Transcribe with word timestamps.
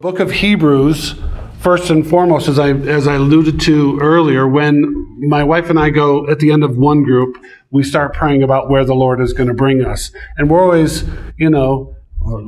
Book 0.00 0.18
of 0.18 0.30
Hebrews, 0.30 1.14
first 1.58 1.90
and 1.90 2.08
foremost, 2.08 2.48
as 2.48 2.58
I 2.58 2.70
as 2.70 3.06
I 3.06 3.16
alluded 3.16 3.60
to 3.60 3.98
earlier, 4.00 4.48
when 4.48 5.28
my 5.28 5.44
wife 5.44 5.68
and 5.68 5.78
I 5.78 5.90
go 5.90 6.26
at 6.30 6.38
the 6.38 6.52
end 6.52 6.64
of 6.64 6.78
one 6.78 7.02
group, 7.02 7.36
we 7.70 7.82
start 7.82 8.14
praying 8.14 8.42
about 8.42 8.70
where 8.70 8.82
the 8.82 8.94
Lord 8.94 9.20
is 9.20 9.34
going 9.34 9.48
to 9.48 9.54
bring 9.54 9.84
us, 9.84 10.10
and 10.38 10.48
we're 10.48 10.62
always, 10.62 11.04
you 11.36 11.50
know, 11.50 11.94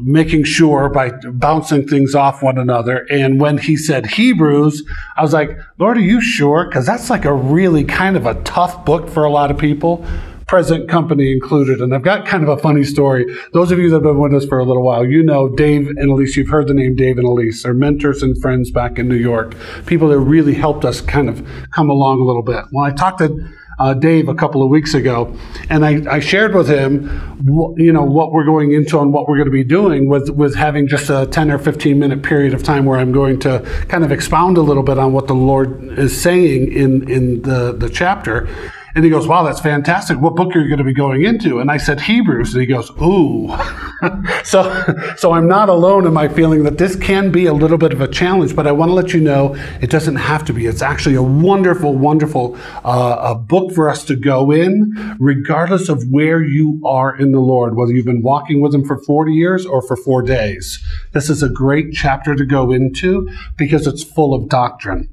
making 0.03 0.45
sure 0.45 0.89
by 0.89 1.11
bouncing 1.11 1.87
things 1.87 2.15
off 2.15 2.43
one 2.43 2.57
another. 2.57 3.07
And 3.11 3.39
when 3.39 3.59
he 3.59 3.77
said 3.77 4.07
Hebrews, 4.07 4.83
I 5.19 5.21
was 5.21 5.35
like, 5.35 5.51
Lord, 5.79 5.99
are 5.99 6.01
you 6.01 6.23
sure? 6.23 6.65
Because 6.65 6.87
that's 6.87 7.11
like 7.11 7.27
a 7.27 7.35
really 7.35 7.85
kind 7.85 8.17
of 8.17 8.25
a 8.25 8.33
tough 8.45 8.87
book 8.87 9.11
for 9.11 9.25
a 9.25 9.31
lot 9.31 9.51
of 9.51 9.59
people 9.59 10.07
present 10.47 10.89
company 10.89 11.33
included. 11.33 11.81
And 11.81 11.95
I've 11.95 12.03
got 12.03 12.27
kind 12.27 12.43
of 12.43 12.49
a 12.49 12.59
funny 12.59 12.85
story. 12.85 13.27
Those 13.53 13.73
of 13.73 13.79
you 13.79 13.89
that 13.91 13.97
have 13.97 14.03
been 14.03 14.19
with 14.19 14.35
us 14.35 14.47
for 14.47 14.59
a 14.59 14.65
little 14.65 14.83
while, 14.83 15.05
you 15.05 15.23
know 15.23 15.49
Dave 15.49 15.89
and 15.89 16.11
Elise. 16.11 16.37
You've 16.37 16.49
heard 16.49 16.69
the 16.69 16.75
name 16.75 16.97
Dave 16.97 17.19
and 17.19 17.27
Elise. 17.27 17.63
They're 17.63 17.75
mentors 17.75 18.23
and 18.23 18.41
friends 18.41 18.71
back 18.71 18.99
in 18.99 19.09
New 19.09 19.17
York. 19.17 19.55
People 19.87 20.09
that 20.09 20.19
really 20.19 20.55
helped 20.55 20.85
us 20.85 21.01
kind 21.01 21.29
of 21.29 21.47
come 21.71 21.91
along 21.91 22.21
a 22.21 22.25
little 22.25 22.43
bit. 22.43 22.65
Well, 22.73 22.85
I 22.85 22.91
talked 22.93 23.19
to 23.19 23.53
uh, 23.79 23.95
Dave 23.95 24.29
a 24.29 24.35
couple 24.35 24.63
of 24.63 24.69
weeks 24.69 24.95
ago, 24.95 25.35
and 25.69 25.85
I, 25.85 26.03
I 26.09 26.21
shared 26.21 26.55
with 26.55 26.69
him, 26.69 27.09
wh- 27.41 27.79
you 27.81 27.93
know, 27.93 28.05
what 28.05 28.33
we're 28.33 28.45
going 28.45 28.73
into 28.73 29.01
and 29.01 29.13
what 29.13 29.29
we're 29.29 29.37
going 29.37 29.47
to 29.47 29.53
be 29.53 29.65
doing 29.65 30.09
with 30.09 30.31
with 30.31 30.55
having 30.55 30.87
just 30.87 31.11
a 31.11 31.27
10 31.27 31.51
or 31.51 31.59
15 31.59 31.99
minute 31.99 32.23
period 32.23 32.55
of 32.55 32.63
time 32.63 32.85
where 32.85 32.99
I'm 32.99 33.13
going 33.13 33.41
to 33.41 33.61
kind 33.89 34.05
of 34.05 34.13
expound 34.13 34.57
a 34.57 34.63
little 34.63 34.83
bit 34.83 34.99
on 34.99 35.13
what 35.13 35.27
the 35.27 35.35
Lord 35.35 35.99
is 35.99 36.21
saying 36.21 36.73
in 36.73 37.11
in 37.11 37.43
the 37.43 37.73
the 37.73 37.89
chapter. 37.89 38.49
And 38.95 39.05
he 39.05 39.11
goes, 39.11 39.27
Wow, 39.27 39.43
that's 39.43 39.61
fantastic. 39.61 40.19
What 40.19 40.37
book 40.37 40.55
are 40.55 40.61
you 40.61 40.69
going 40.69 40.79
to 40.79 40.85
be 40.85 40.93
going 40.93 41.25
into? 41.25 41.61
And 41.61 41.71
I 41.71 41.77
said, 41.77 42.01
Hebrews. 42.01 42.55
And 42.55 42.61
he 42.61 42.67
goes, 42.67 42.91
Ooh. 43.03 43.55
so, 44.45 45.15
so 45.17 45.33
I'm 45.33 45.49
not 45.49 45.69
alone 45.69 46.07
in 46.07 46.13
my 46.13 46.29
feeling 46.29 46.65
that 46.65 46.79
this 46.79 46.97
can 46.97 47.31
be 47.31 47.47
a 47.47 47.53
little 47.55 47.79
bit 47.79 47.93
of 47.93 48.01
a 48.01 48.09
challenge, 48.09 48.55
but 48.55 48.67
I 48.67 48.73
want 48.73 48.91
to 48.91 48.95
let 48.95 49.15
you 49.15 49.21
know 49.21 49.55
it 49.81 49.91
doesn't 49.91 50.17
have 50.17 50.45
to 50.47 50.53
be. 50.53 50.67
It's 50.67 50.83
actually 50.83 51.15
a 51.15 51.23
wonderful, 51.23 51.97
wonderful 51.97 52.57
uh, 52.85 53.19
a 53.23 53.35
book 53.35 53.73
for 53.73 53.89
us 53.89 54.05
to 54.07 54.17
go 54.17 54.51
in, 54.51 55.17
regardless 55.19 55.89
of 55.89 56.05
where 56.11 56.43
you 56.43 56.81
are 56.85 57.17
in 57.17 57.33
the 57.33 57.41
Lord, 57.41 57.77
whether 57.77 57.93
you've 57.93 58.07
been 58.07 58.23
walking 58.23 58.61
with 58.61 58.75
Him 58.75 58.85
for 58.85 58.99
40 58.99 59.33
years 59.33 59.65
or 59.65 59.81
for 59.83 59.97
four 59.97 60.23
days. 60.23 60.83
This 61.13 61.31
is 61.31 61.43
a 61.43 61.49
great 61.49 61.93
chapter 61.93 62.35
to 62.35 62.45
go 62.45 62.73
into 62.73 63.29
because 63.57 63.87
it's 63.87 64.03
full 64.03 64.35
of 64.35 64.49
doctrine. 64.49 65.09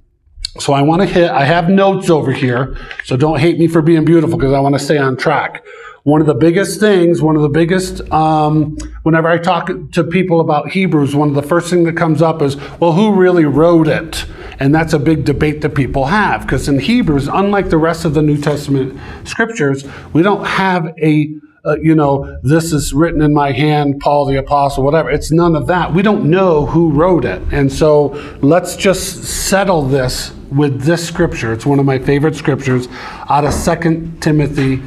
So 0.58 0.74
I 0.74 0.82
want 0.82 1.02
to 1.02 1.08
hit, 1.08 1.30
I 1.30 1.46
have 1.46 1.70
notes 1.70 2.10
over 2.10 2.32
here, 2.32 2.76
so 3.06 3.16
don't 3.16 3.40
hate 3.40 3.60
me 3.60 3.68
for 3.68 3.82
being 3.82 4.04
beautiful 4.04 4.38
because 4.38 4.54
I 4.54 4.60
want 4.60 4.74
to 4.74 4.80
stay 4.80 4.98
on 4.98 5.16
track. 5.16 5.64
One 6.04 6.22
of 6.22 6.28
the 6.28 6.34
biggest 6.34 6.80
things, 6.80 7.22
one 7.22 7.36
of 7.36 7.44
the 7.44 7.50
biggest, 7.50 8.02
um, 8.12 8.78
whenever 9.04 9.28
I 9.28 9.38
talk 9.38 9.70
to 9.92 10.04
people 10.04 10.40
about 10.40 10.70
Hebrews, 10.70 11.16
one 11.16 11.30
of 11.30 11.36
the 11.36 11.44
first 11.44 11.70
thing 11.70 11.84
that 11.84 11.96
comes 11.96 12.22
up 12.22 12.42
is, 12.42 12.58
well, 12.80 12.94
who 12.94 13.14
really 13.14 13.46
wrote 13.46 13.88
it? 13.88 14.26
And 14.60 14.74
that's 14.74 14.94
a 14.94 15.00
big 15.00 15.24
debate 15.24 15.62
that 15.62 15.76
people 15.76 16.06
have 16.06 16.42
because 16.42 16.68
in 16.68 16.80
Hebrews, 16.80 17.28
unlike 17.28 17.70
the 17.70 17.78
rest 17.78 18.06
of 18.06 18.14
the 18.14 18.22
New 18.22 18.38
Testament 18.38 19.00
scriptures, 19.26 19.86
we 20.14 20.22
don't 20.24 20.46
have 20.46 20.88
a 21.02 21.30
uh, 21.66 21.78
you 21.82 21.96
know, 21.96 22.40
this 22.44 22.72
is 22.72 22.94
written 22.94 23.22
in 23.22 23.34
my 23.34 23.52
hand, 23.52 24.00
Paul 24.00 24.26
the 24.26 24.38
Apostle, 24.38 24.84
whatever. 24.84 25.10
It's 25.10 25.32
none 25.32 25.56
of 25.56 25.68
that. 25.68 25.94
We 25.94 26.02
don't 26.02 26.30
know 26.30 26.66
who 26.66 26.92
wrote 26.92 27.26
it. 27.26 27.42
And 27.52 27.72
so 27.72 28.08
let's 28.42 28.76
just 28.76 29.24
settle 29.24 29.82
this 29.82 30.32
with 30.52 30.82
this 30.82 31.06
scripture. 31.06 31.54
It's 31.54 31.66
one 31.66 31.80
of 31.80 31.86
my 31.86 32.00
favorite 32.00 32.36
scriptures 32.36 32.88
out 33.30 33.46
of 33.46 33.82
2 33.82 34.14
Timothy 34.22 34.82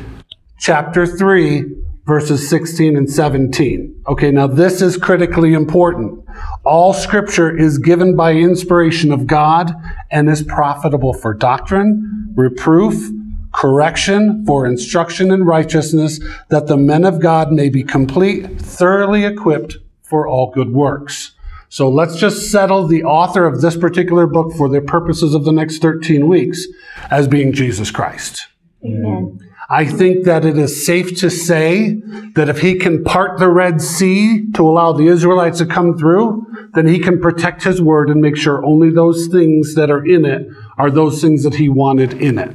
chapter 0.59 1.07
3, 1.07 1.65
verses 2.07 2.49
16 2.49 2.97
and 2.97 3.09
17. 3.11 4.03
Okay, 4.09 4.31
now 4.31 4.47
this 4.47 4.83
is 4.83 4.97
critically 4.97 5.55
important. 5.55 6.25
All 6.65 6.93
scripture 6.93 7.57
is 7.57 7.79
given 7.79 8.17
by 8.17 8.33
inspiration 8.33 9.13
of 9.13 9.27
God 9.27 9.73
and 10.11 10.29
is 10.29 10.43
profitable 10.43 11.13
for 11.13 11.35
doctrine, 11.35 12.33
reproof, 12.35 13.11
correction, 13.53 14.45
for 14.47 14.67
instruction 14.67 15.31
in 15.31 15.45
righteousness, 15.45 16.21
that 16.49 16.67
the 16.67 16.77
men 16.77 17.05
of 17.05 17.21
God 17.21 17.53
may 17.53 17.69
be 17.69 17.83
complete, 17.83 18.61
thoroughly 18.61 19.25
equipped 19.25 19.77
for 20.03 20.27
all 20.27 20.51
good 20.51 20.73
works. 20.73 21.33
So 21.69 21.89
let's 21.89 22.17
just 22.17 22.51
settle 22.51 22.87
the 22.87 23.05
author 23.05 23.47
of 23.47 23.63
this 23.63 23.77
particular 23.77 24.27
book 24.27 24.53
for 24.55 24.69
the 24.69 24.83
purposes 24.83 25.35
of 25.35 25.45
the 25.45 25.53
next 25.53 25.79
13 25.79 26.29
weeks 26.29 26.67
as 27.11 27.27
being 27.27 27.53
Jesus 27.53 27.91
Christ. 27.91 28.47
Amen. 28.85 29.39
I 29.71 29.87
think 29.87 30.27
that 30.27 30.45
it 30.45 30.59
is 30.59 30.85
safe 30.85 31.19
to 31.21 31.31
say 31.31 31.95
that 32.35 32.51
if 32.51 32.59
he 32.59 32.75
can 32.75 33.03
part 33.05 33.39
the 33.39 33.49
Red 33.49 33.81
Sea 33.81 34.51
to 34.53 34.69
allow 34.69 34.93
the 34.93 35.07
Israelites 35.07 35.59
to 35.59 35.67
come 35.67 35.97
through, 35.97 36.45
then 36.75 36.87
he 36.87 36.99
can 36.99 37.19
protect 37.19 37.63
his 37.63 37.81
word 37.81 38.11
and 38.11 38.21
make 38.21 38.37
sure 38.37 38.63
only 38.67 38.91
those 38.91 39.29
things 39.29 39.75
that 39.75 39.91
are 39.91 40.05
in 40.05 40.27
it 40.27 40.47
are 40.77 40.91
those 40.91 41.23
things 41.23 41.43
that 41.45 41.55
he 41.55 41.71
wanted 41.71 42.13
in 42.15 42.39
it. 42.39 42.55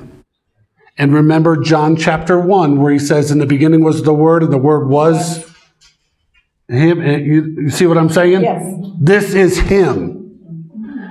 And 0.98 1.14
remember 1.14 1.58
John 1.58 1.96
chapter 1.96 2.40
1, 2.40 2.82
where 2.82 2.92
he 2.92 3.00
says, 3.00 3.30
In 3.32 3.38
the 3.38 3.46
beginning 3.46 3.84
was 3.84 4.04
the 4.04 4.14
Word, 4.14 4.44
and 4.44 4.52
the 4.52 4.58
Word 4.58 4.88
was 4.88 5.46
him. 6.68 7.02
You, 7.02 7.56
you 7.62 7.70
see 7.70 7.86
what 7.86 7.98
I'm 7.98 8.10
saying? 8.10 8.42
Yes. 8.42 8.74
This 9.00 9.34
is 9.34 9.60
him. 9.60 10.18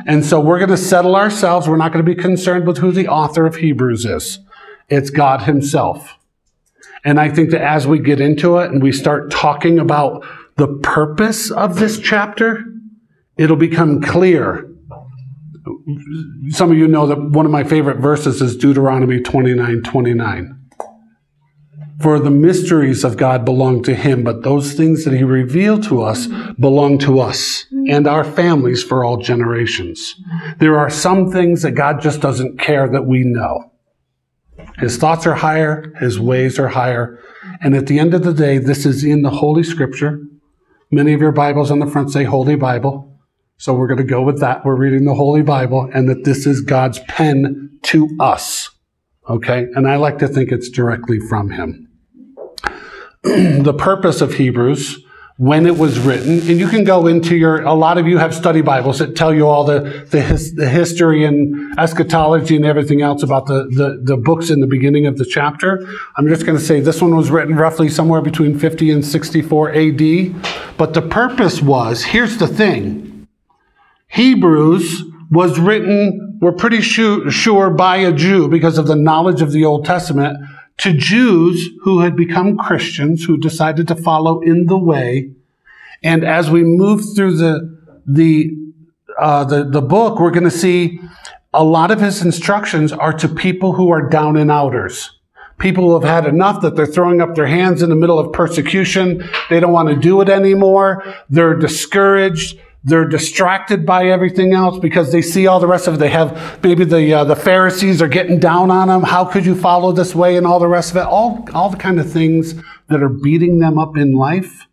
And 0.07 0.25
so 0.25 0.41
we're 0.41 0.59
going 0.59 0.71
to 0.71 0.77
settle 0.77 1.17
ourselves. 1.17 1.69
We're 1.69 1.77
not 1.77 1.93
going 1.93 2.05
to 2.05 2.15
be 2.15 2.21
concerned 2.21 2.67
with 2.67 2.79
who 2.79 2.93
the 2.93 3.09
author 3.09 3.47
of 3.47 3.57
Hebrews 3.57 4.05
is. 4.05 4.39
It's 4.89 5.11
God 5.11 5.43
himself. 5.43 6.17
And 7.05 7.21
I 7.21 7.29
think 7.29 7.51
that 7.51 7.61
as 7.61 7.87
we 7.87 7.99
get 7.99 8.21
into 8.21 8.59
it 8.59 8.71
and 8.71 8.83
we 8.83 8.93
start 8.93 9.31
talking 9.31 9.79
about 9.79 10.25
the 10.57 10.69
purpose 10.69 11.51
of 11.51 11.79
this 11.79 11.99
chapter, 11.99 12.65
it'll 13.37 13.57
become 13.57 14.01
clear. 14.01 14.69
Some 16.51 16.71
of 16.71 16.79
you 16.79 16.87
know 16.87 17.07
that 17.07 17.21
one 17.21 17.47
of 17.47 17.53
my 17.53 17.65
favorite 17.65 17.99
verses 17.99 18.41
is 18.41 18.57
Deuteronomy 18.57 19.21
29 19.21 19.83
29. 19.83 20.53
For 22.01 22.21
the 22.21 22.31
mysteries 22.31 23.05
of 23.05 23.17
God 23.17 23.45
belong 23.45 23.83
to 23.85 23.95
Him, 23.95 24.23
but 24.23 24.43
those 24.43 24.75
things 24.75 25.05
that 25.05 25.15
He 25.15 25.25
revealed 25.25 25.83
to 25.85 26.03
us 26.03 26.29
belong 26.59 26.99
to 26.99 27.21
us 27.21 27.65
and 27.89 28.07
our 28.07 28.23
families 28.23 28.85
for 28.85 29.03
all 29.03 29.17
generations. 29.17 30.15
There 30.59 30.79
are 30.79 30.91
some 30.91 31.33
things 31.33 31.63
that 31.63 31.73
God 31.73 32.03
just 32.03 32.21
doesn't 32.21 32.61
care 32.61 32.89
that 32.89 33.07
we 33.07 33.25
know. 33.25 33.73
His 34.79 34.99
thoughts 34.99 35.27
are 35.27 35.35
higher, 35.35 35.95
His 35.99 36.21
ways 36.21 36.59
are 36.59 36.69
higher. 36.69 37.19
And 37.63 37.75
at 37.75 37.87
the 37.87 37.99
end 37.99 38.13
of 38.13 38.25
the 38.25 38.35
day, 38.35 38.59
this 38.59 38.85
is 38.85 39.03
in 39.03 39.23
the 39.23 39.31
Holy 39.31 39.63
Scripture. 39.63 40.21
Many 40.91 41.15
of 41.15 41.21
your 41.21 41.33
Bibles 41.33 41.71
on 41.71 41.79
the 41.79 41.87
front 41.87 42.11
say 42.11 42.25
Holy 42.25 42.57
Bible. 42.57 43.16
So 43.59 43.75
we're 43.75 43.87
going 43.87 43.99
to 43.99 44.05
go 44.05 44.23
with 44.23 44.41
that. 44.41 44.65
We're 44.65 44.77
reading 44.77 45.05
the 45.05 45.15
Holy 45.15 45.43
Bible 45.43 45.91
and 45.93 46.09
that 46.09 46.25
this 46.25 46.47
is 46.47 46.61
God's 46.61 46.99
pen 47.09 47.79
to 47.85 48.09
us. 48.21 48.71
Okay? 49.29 49.67
And 49.75 49.89
I 49.89 49.97
like 49.97 50.19
to 50.19 50.29
think 50.29 50.53
it's 50.53 50.69
directly 50.69 51.19
from 51.19 51.51
Him. 51.51 51.89
the 53.23 53.75
purpose 53.77 54.21
of 54.21 54.35
Hebrews 54.35 55.03
when 55.39 55.67
it 55.67 55.77
was 55.77 55.99
written, 55.99 56.39
and 56.49 56.59
you 56.59 56.67
can 56.67 56.83
go 56.83 57.07
into 57.07 57.37
your, 57.37 57.61
a 57.63 57.75
lot 57.75 57.99
of 57.99 58.07
you 58.07 58.17
have 58.17 58.35
study 58.35 58.63
Bibles 58.63 59.01
that 59.01 59.15
tell 59.15 59.35
you 59.35 59.47
all 59.47 59.65
the, 59.65 60.07
the, 60.11 60.23
his, 60.23 60.55
the 60.55 60.67
history 60.67 61.25
and 61.25 61.79
eschatology 61.79 62.57
and 62.57 62.65
everything 62.65 63.03
else 63.03 63.23
about 63.23 63.45
the, 63.45 63.65
the, 63.77 64.01
the, 64.03 64.17
books 64.17 64.49
in 64.49 64.61
the 64.61 64.67
beginning 64.67 65.07
of 65.07 65.19
the 65.19 65.27
chapter. 65.27 65.87
I'm 66.17 66.27
just 66.27 66.47
going 66.47 66.57
to 66.57 66.65
say 66.65 66.81
this 66.81 67.03
one 67.03 67.15
was 67.15 67.31
written 67.31 67.55
roughly 67.55 67.91
somewhere 67.91 68.23
between 68.23 68.59
50 68.59 68.91
and 68.91 69.05
64 69.05 69.73
AD. 69.73 70.79
But 70.79 70.95
the 70.95 71.03
purpose 71.03 71.61
was, 71.61 72.03
here's 72.03 72.39
the 72.39 72.49
thing. 72.49 73.16
Hebrews 74.17 75.05
was 75.31 75.61
written, 75.61 76.39
we're 76.41 76.53
pretty 76.53 76.81
sure, 76.81 77.71
by 77.71 77.97
a 77.99 78.13
Jew 78.13 78.49
because 78.49 78.79
of 78.79 78.87
the 78.87 78.97
knowledge 78.97 79.43
of 79.43 79.53
the 79.53 79.67
Old 79.67 79.85
Testament 79.85 80.39
to 80.79 80.95
Jews 80.95 81.69
who 81.83 82.01
had 82.01 82.17
become 82.17 82.57
Christians, 82.57 83.25
who 83.25 83.37
decided 83.37 83.87
to 83.89 83.95
follow 83.95 84.41
in 84.41 84.67
the 84.67 84.79
way. 84.79 85.33
And 86.03 86.25
as 86.25 86.51
we 86.51 86.65
move 86.65 87.03
through 87.15 87.37
the, 87.37 87.79
the, 88.07 88.53
uh, 89.19 89.45
the, 89.45 89.65
the 89.65 89.83
book, 89.83 90.19
we're 90.19 90.31
going 90.31 90.45
to 90.45 90.51
see 90.51 90.99
a 91.53 91.63
lot 91.63 91.91
of 91.91 92.01
his 92.01 92.23
instructions 92.23 92.93
are 92.93 93.13
to 93.13 93.29
people 93.29 93.75
who 93.75 93.91
are 93.91 94.09
down 94.09 94.39
and 94.39 94.51
outers. 94.51 95.11
People 95.59 95.85
who 95.85 95.95
have 96.01 96.25
had 96.25 96.27
enough 96.27 96.63
that 96.63 96.75
they're 96.75 96.87
throwing 96.87 97.21
up 97.21 97.35
their 97.35 97.47
hands 97.47 97.83
in 97.83 97.91
the 97.91 97.97
middle 97.97 98.19
of 98.19 98.33
persecution. 98.33 99.29
They 99.51 99.61
don't 99.61 99.73
want 99.73 99.91
to 99.91 99.97
do 99.97 100.23
it 100.23 100.31
anymore. 100.31 101.05
They're 101.29 101.55
discouraged. 101.55 102.59
They're 102.89 103.09
distracted 103.09 103.85
by 103.85 104.07
everything 104.07 104.53
else 104.53 104.79
because 104.79 105.11
they 105.11 105.21
see 105.21 105.49
all 105.49 105.59
the 105.59 105.67
rest 105.67 105.89
of 105.89 105.95
it. 105.95 105.97
They 105.97 106.09
have 106.11 106.63
maybe 106.63 106.85
the 106.85 107.13
uh, 107.13 107.25
the 107.25 107.35
Pharisees 107.35 108.01
are 108.01 108.07
getting 108.07 108.39
down 108.39 108.71
on 108.71 108.87
them. 108.87 109.03
How 109.03 109.25
could 109.25 109.45
you 109.45 109.57
follow 109.57 109.91
this 109.91 110.15
way 110.15 110.37
and 110.37 110.47
all 110.47 110.61
the 110.61 110.69
rest 110.69 110.93
of 110.93 110.99
it? 110.99 111.05
All 111.05 111.45
all 111.53 111.69
the 111.69 111.77
kind 111.77 111.99
of 111.99 112.11
things 112.11 112.55
that 112.89 113.03
are 113.03 113.09
beating 113.09 113.59
them 113.59 113.77
up 113.77 113.97
in 113.97 114.13
life. 114.13 114.69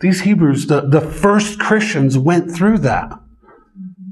These 0.00 0.22
Hebrews, 0.22 0.66
the, 0.66 0.80
the 0.80 1.02
first 1.02 1.60
Christians 1.60 2.16
went 2.16 2.50
through 2.50 2.78
that. 2.78 3.12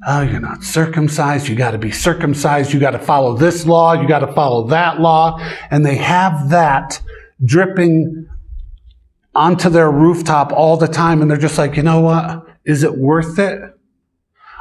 Oh, 0.07 0.21
you're 0.21 0.41
not 0.41 0.63
circumcised. 0.63 1.49
You 1.49 1.57
got 1.57 1.71
to 1.71 1.79
be 1.79 1.91
circumcised. 1.91 2.75
You 2.75 2.79
got 2.79 2.91
to 2.91 2.99
follow 2.99 3.37
this 3.37 3.65
law. 3.65 3.95
You 3.95 4.07
got 4.07 4.19
to 4.19 4.33
follow 4.35 4.67
that 4.69 5.01
law. 5.01 5.39
And 5.71 5.85
they 5.85 5.97
have 5.97 6.51
that 6.51 7.01
dripping 7.43 8.29
onto 9.35 9.71
their 9.71 9.91
rooftop 9.91 10.53
all 10.53 10.77
the 10.77 10.89
time. 10.89 11.23
And 11.23 11.31
they're 11.31 11.39
just 11.39 11.57
like, 11.57 11.77
you 11.77 11.83
know 11.83 12.01
what? 12.01 12.48
Is 12.69 12.83
it 12.83 12.99
worth 12.99 13.39
it? 13.39 13.63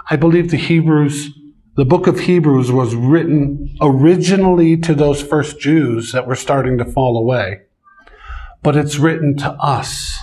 I 0.10 0.16
believe 0.16 0.50
the 0.50 0.58
Hebrews, 0.58 1.30
the 1.76 1.84
book 1.84 2.08
of 2.08 2.22
Hebrews 2.22 2.72
was 2.72 2.96
written 2.96 3.76
originally 3.82 4.78
to 4.78 4.96
those 4.96 5.22
first 5.22 5.60
Jews 5.60 6.14
that 6.14 6.26
were 6.26 6.36
starting 6.36 6.78
to 6.78 6.86
fall 6.86 7.18
away. 7.18 7.64
But 8.64 8.78
it's 8.78 8.98
written 8.98 9.36
to 9.40 9.52
us. 9.52 10.18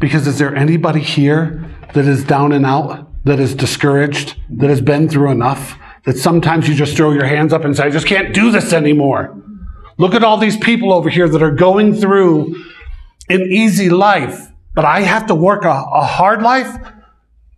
Because 0.00 0.26
is 0.26 0.40
there 0.40 0.54
anybody 0.54 0.98
here 0.98 1.70
that 1.94 2.06
is 2.06 2.24
down 2.24 2.50
and 2.50 2.66
out, 2.66 3.08
that 3.24 3.38
is 3.38 3.54
discouraged, 3.54 4.34
that 4.50 4.68
has 4.68 4.80
been 4.80 5.08
through 5.08 5.30
enough, 5.30 5.78
that 6.06 6.18
sometimes 6.18 6.68
you 6.68 6.74
just 6.74 6.96
throw 6.96 7.12
your 7.12 7.26
hands 7.26 7.52
up 7.52 7.64
and 7.64 7.76
say, 7.76 7.84
I 7.84 7.90
just 7.90 8.08
can't 8.08 8.34
do 8.34 8.50
this 8.50 8.72
anymore? 8.72 9.40
Look 9.96 10.14
at 10.14 10.24
all 10.24 10.38
these 10.38 10.56
people 10.56 10.92
over 10.92 11.08
here 11.08 11.28
that 11.28 11.40
are 11.40 11.52
going 11.52 11.94
through 11.94 12.56
an 13.28 13.42
easy 13.42 13.88
life, 13.88 14.48
but 14.74 14.84
I 14.84 15.00
have 15.00 15.26
to 15.26 15.34
work 15.34 15.64
a, 15.64 15.68
a 15.68 16.04
hard 16.04 16.42
life. 16.42 16.74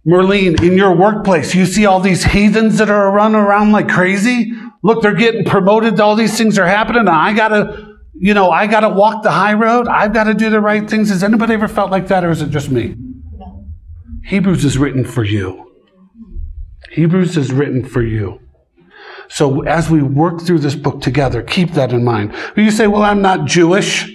Merlene, 0.06 0.62
in 0.62 0.76
your 0.76 0.94
workplace, 0.94 1.54
you 1.54 1.64
see 1.64 1.86
all 1.86 2.00
these 2.00 2.24
heathens 2.24 2.78
that 2.78 2.90
are 2.90 3.10
running 3.10 3.36
around 3.36 3.72
like 3.72 3.88
crazy. 3.88 4.52
Look, 4.82 5.00
they're 5.00 5.14
getting 5.14 5.44
promoted. 5.44 5.98
All 5.98 6.14
these 6.14 6.36
things 6.36 6.58
are 6.58 6.66
happening. 6.66 7.08
I 7.08 7.32
gotta, 7.32 7.96
you 8.12 8.34
know, 8.34 8.50
I 8.50 8.66
gotta 8.66 8.90
walk 8.90 9.22
the 9.22 9.30
high 9.30 9.54
road. 9.54 9.88
I've 9.88 10.12
got 10.12 10.24
to 10.24 10.34
do 10.34 10.50
the 10.50 10.60
right 10.60 10.88
things. 10.88 11.08
Has 11.08 11.24
anybody 11.24 11.54
ever 11.54 11.68
felt 11.68 11.90
like 11.90 12.08
that, 12.08 12.22
or 12.22 12.30
is 12.30 12.42
it 12.42 12.50
just 12.50 12.70
me? 12.70 12.94
No. 13.38 13.64
Hebrews 14.26 14.62
is 14.64 14.76
written 14.76 15.04
for 15.04 15.24
you. 15.24 15.72
Hebrews 16.90 17.38
is 17.38 17.50
written 17.50 17.82
for 17.84 18.02
you. 18.02 18.40
So 19.28 19.62
as 19.62 19.90
we 19.90 20.02
work 20.02 20.42
through 20.42 20.58
this 20.60 20.74
book 20.74 21.00
together, 21.00 21.42
keep 21.42 21.72
that 21.72 21.92
in 21.92 22.04
mind. 22.04 22.34
You 22.56 22.70
say, 22.70 22.86
well, 22.86 23.02
I'm 23.02 23.22
not 23.22 23.46
Jewish. 23.46 24.13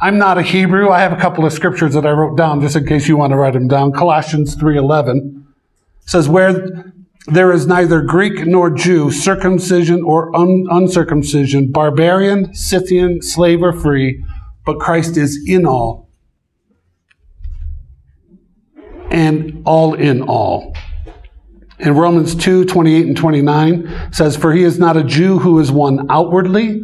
I'm 0.00 0.16
not 0.16 0.38
a 0.38 0.42
Hebrew. 0.42 0.90
I 0.90 1.00
have 1.00 1.12
a 1.12 1.16
couple 1.16 1.44
of 1.44 1.52
scriptures 1.52 1.94
that 1.94 2.06
I 2.06 2.10
wrote 2.10 2.36
down 2.36 2.60
just 2.60 2.76
in 2.76 2.86
case 2.86 3.08
you 3.08 3.16
want 3.16 3.32
to 3.32 3.36
write 3.36 3.54
them 3.54 3.66
down. 3.66 3.92
Colossians 3.92 4.54
3:11 4.54 5.44
says 6.06 6.28
where 6.28 6.92
there 7.26 7.52
is 7.52 7.66
neither 7.66 8.00
Greek 8.00 8.46
nor 8.46 8.70
Jew, 8.70 9.10
circumcision 9.10 10.02
or 10.02 10.34
un- 10.36 10.66
uncircumcision, 10.70 11.72
barbarian, 11.72 12.54
Scythian, 12.54 13.20
slave 13.22 13.62
or 13.62 13.72
free, 13.72 14.24
but 14.64 14.78
Christ 14.78 15.16
is 15.16 15.38
in 15.46 15.66
all 15.66 16.08
and 19.10 19.62
all 19.64 19.94
in 19.94 20.22
all. 20.22 20.74
In 21.80 21.94
Romans 21.94 22.34
2 22.34 22.64
28 22.64 23.06
and 23.06 23.16
29 23.16 24.12
says, 24.12 24.36
For 24.36 24.52
he 24.52 24.62
is 24.62 24.78
not 24.78 24.96
a 24.96 25.04
Jew 25.04 25.38
who 25.40 25.58
is 25.58 25.70
one 25.70 26.06
outwardly, 26.10 26.82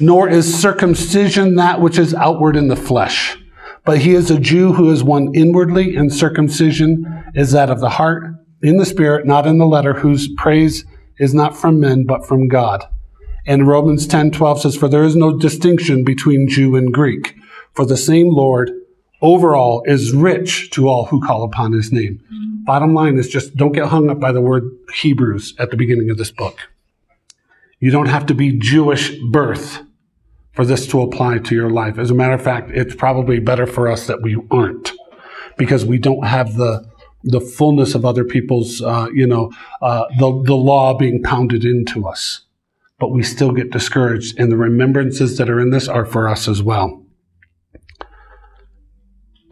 nor 0.00 0.28
is 0.28 0.60
circumcision 0.60 1.56
that 1.56 1.80
which 1.80 1.98
is 1.98 2.14
outward 2.14 2.56
in 2.56 2.68
the 2.68 2.76
flesh. 2.76 3.36
But 3.84 3.98
he 3.98 4.14
is 4.14 4.30
a 4.30 4.38
Jew 4.38 4.72
who 4.74 4.90
is 4.90 5.02
one 5.02 5.34
inwardly, 5.34 5.96
and 5.96 6.12
circumcision 6.12 7.24
is 7.34 7.52
that 7.52 7.70
of 7.70 7.80
the 7.80 7.88
heart, 7.90 8.34
in 8.62 8.76
the 8.76 8.86
spirit, 8.86 9.26
not 9.26 9.46
in 9.46 9.58
the 9.58 9.66
letter, 9.66 9.94
whose 9.94 10.28
praise 10.36 10.84
is 11.18 11.34
not 11.34 11.56
from 11.56 11.80
men, 11.80 12.04
but 12.04 12.26
from 12.26 12.48
God. 12.48 12.84
And 13.46 13.66
Romans 13.66 14.06
10 14.06 14.32
12 14.32 14.60
says, 14.60 14.76
For 14.76 14.88
there 14.88 15.04
is 15.04 15.16
no 15.16 15.36
distinction 15.36 16.04
between 16.04 16.48
Jew 16.48 16.76
and 16.76 16.92
Greek, 16.92 17.34
for 17.72 17.86
the 17.86 17.96
same 17.96 18.28
Lord 18.28 18.70
overall 19.22 19.82
is 19.86 20.12
rich 20.12 20.70
to 20.72 20.88
all 20.88 21.06
who 21.06 21.24
call 21.24 21.42
upon 21.42 21.72
his 21.72 21.90
name. 21.90 22.20
Bottom 22.66 22.92
line 22.92 23.16
is 23.16 23.28
just 23.28 23.56
don't 23.56 23.72
get 23.72 23.88
hung 23.88 24.10
up 24.10 24.20
by 24.20 24.32
the 24.32 24.42
word 24.42 24.70
Hebrews 24.94 25.54
at 25.58 25.70
the 25.70 25.76
beginning 25.76 26.10
of 26.10 26.18
this 26.18 26.30
book. 26.30 26.68
You 27.80 27.90
don't 27.90 28.06
have 28.06 28.26
to 28.26 28.34
be 28.34 28.58
Jewish 28.58 29.16
birth 29.30 29.80
for 30.58 30.64
this 30.64 30.88
to 30.88 31.00
apply 31.00 31.38
to 31.38 31.54
your 31.54 31.70
life. 31.70 31.98
As 31.98 32.10
a 32.10 32.14
matter 32.14 32.34
of 32.34 32.42
fact, 32.42 32.72
it's 32.72 32.92
probably 32.92 33.38
better 33.38 33.64
for 33.64 33.86
us 33.86 34.08
that 34.08 34.22
we 34.22 34.36
aren't 34.50 34.90
because 35.56 35.84
we 35.84 35.98
don't 35.98 36.26
have 36.26 36.56
the 36.56 36.84
the 37.22 37.40
fullness 37.40 37.94
of 37.94 38.04
other 38.04 38.24
people's, 38.24 38.82
uh, 38.82 39.06
you 39.14 39.24
know, 39.24 39.52
uh, 39.82 40.06
the, 40.18 40.42
the 40.46 40.56
law 40.56 40.98
being 40.98 41.22
pounded 41.22 41.64
into 41.64 42.08
us. 42.08 42.40
But 42.98 43.10
we 43.10 43.22
still 43.22 43.52
get 43.52 43.70
discouraged, 43.70 44.36
and 44.40 44.50
the 44.50 44.56
remembrances 44.56 45.38
that 45.38 45.48
are 45.48 45.60
in 45.60 45.70
this 45.70 45.86
are 45.86 46.04
for 46.04 46.28
us 46.28 46.48
as 46.48 46.60
well. 46.60 47.04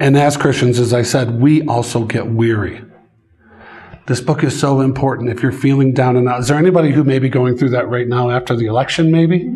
And 0.01 0.17
as 0.17 0.37
Christians, 0.37 0.81
as 0.81 0.93
I 0.93 1.03
said, 1.03 1.41
we 1.41 1.65
also 1.69 2.05
get 2.05 2.27
weary. 2.27 2.85
This 4.09 4.21
book 4.21 4.43
is 4.43 4.59
so 4.59 4.81
important 4.81 5.31
if 5.31 5.41
you're 5.41 5.53
feeling 5.53 5.93
down 5.93 6.17
and 6.17 6.29
out. 6.29 6.41
Is 6.41 6.49
there 6.49 6.59
anybody 6.59 6.91
who 6.91 7.05
may 7.05 7.21
be 7.21 7.29
going 7.29 7.57
through 7.57 7.71
that 7.71 7.89
right 7.89 8.09
now 8.09 8.31
after 8.31 8.57
the 8.57 8.67
election, 8.67 9.13
maybe? 9.13 9.53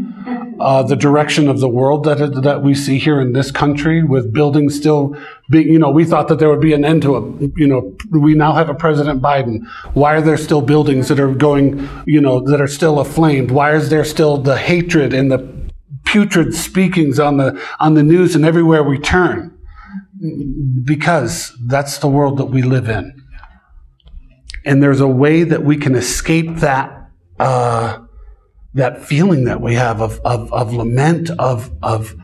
Uh, 0.61 0.83
the 0.83 0.97
direction 0.97 1.49
of 1.49 1.61
the 1.61 1.69
world 1.69 2.05
that, 2.05 2.43
that 2.43 2.63
we 2.63 2.75
see 2.75 2.99
here 2.99 3.21
in 3.21 3.33
this 3.33 3.51
country 3.51 4.03
with 4.03 4.33
buildings 4.33 4.77
still 4.77 5.17
being, 5.51 5.67
you 5.69 5.79
know, 5.79 5.91
we 5.91 6.05
thought 6.05 6.29
that 6.29 6.39
there 6.39 6.51
would 6.51 6.61
be 6.61 6.75
an 6.75 6.85
end 6.85 7.03
to 7.03 7.17
it. 7.17 7.53
You 7.57 7.67
know, 7.67 7.97
we 8.11 8.35
now 8.35 8.53
have 8.53 8.69
a 8.69 8.75
President 8.75 9.23
Biden. 9.23 9.67
Why 9.95 10.15
are 10.17 10.21
there 10.21 10.37
still 10.37 10.61
buildings 10.61 11.09
that 11.09 11.19
are 11.19 11.33
going, 11.35 11.89
you 12.07 12.21
know, 12.21 12.41
that 12.41 12.61
are 12.61 12.69
still 12.69 13.01
aflame? 13.01 13.49
Why 13.49 13.75
is 13.75 13.89
there 13.89 14.05
still 14.05 14.37
the 14.37 14.59
hatred 14.59 15.15
and 15.15 15.33
the 15.33 15.39
putrid 16.05 16.55
speakings 16.55 17.19
on 17.19 17.39
the, 17.39 17.61
on 17.79 17.95
the 17.95 18.03
news 18.03 18.35
and 18.35 18.45
everywhere 18.45 18.83
we 18.83 18.99
turn? 18.99 19.57
because 20.85 21.57
that's 21.67 21.99
the 21.99 22.09
world 22.09 22.39
that 22.39 22.47
we 22.47 22.63
live 22.63 22.89
in. 22.89 23.17
And 24.65 24.83
there's 24.83 25.01
a 25.01 25.09
way 25.09 25.45
that 25.45 25.65
we 25.65 25.77
can 25.77 25.95
escape 25.95 26.57
that 26.57 27.11
uh, 27.39 28.01
that 28.75 29.05
feeling 29.05 29.45
that 29.45 29.61
we 29.61 29.75
have 29.75 30.01
of, 30.01 30.21
of, 30.25 30.53
of 30.53 30.73
lament, 30.73 31.31
of, 31.39 31.73
of 31.83 32.15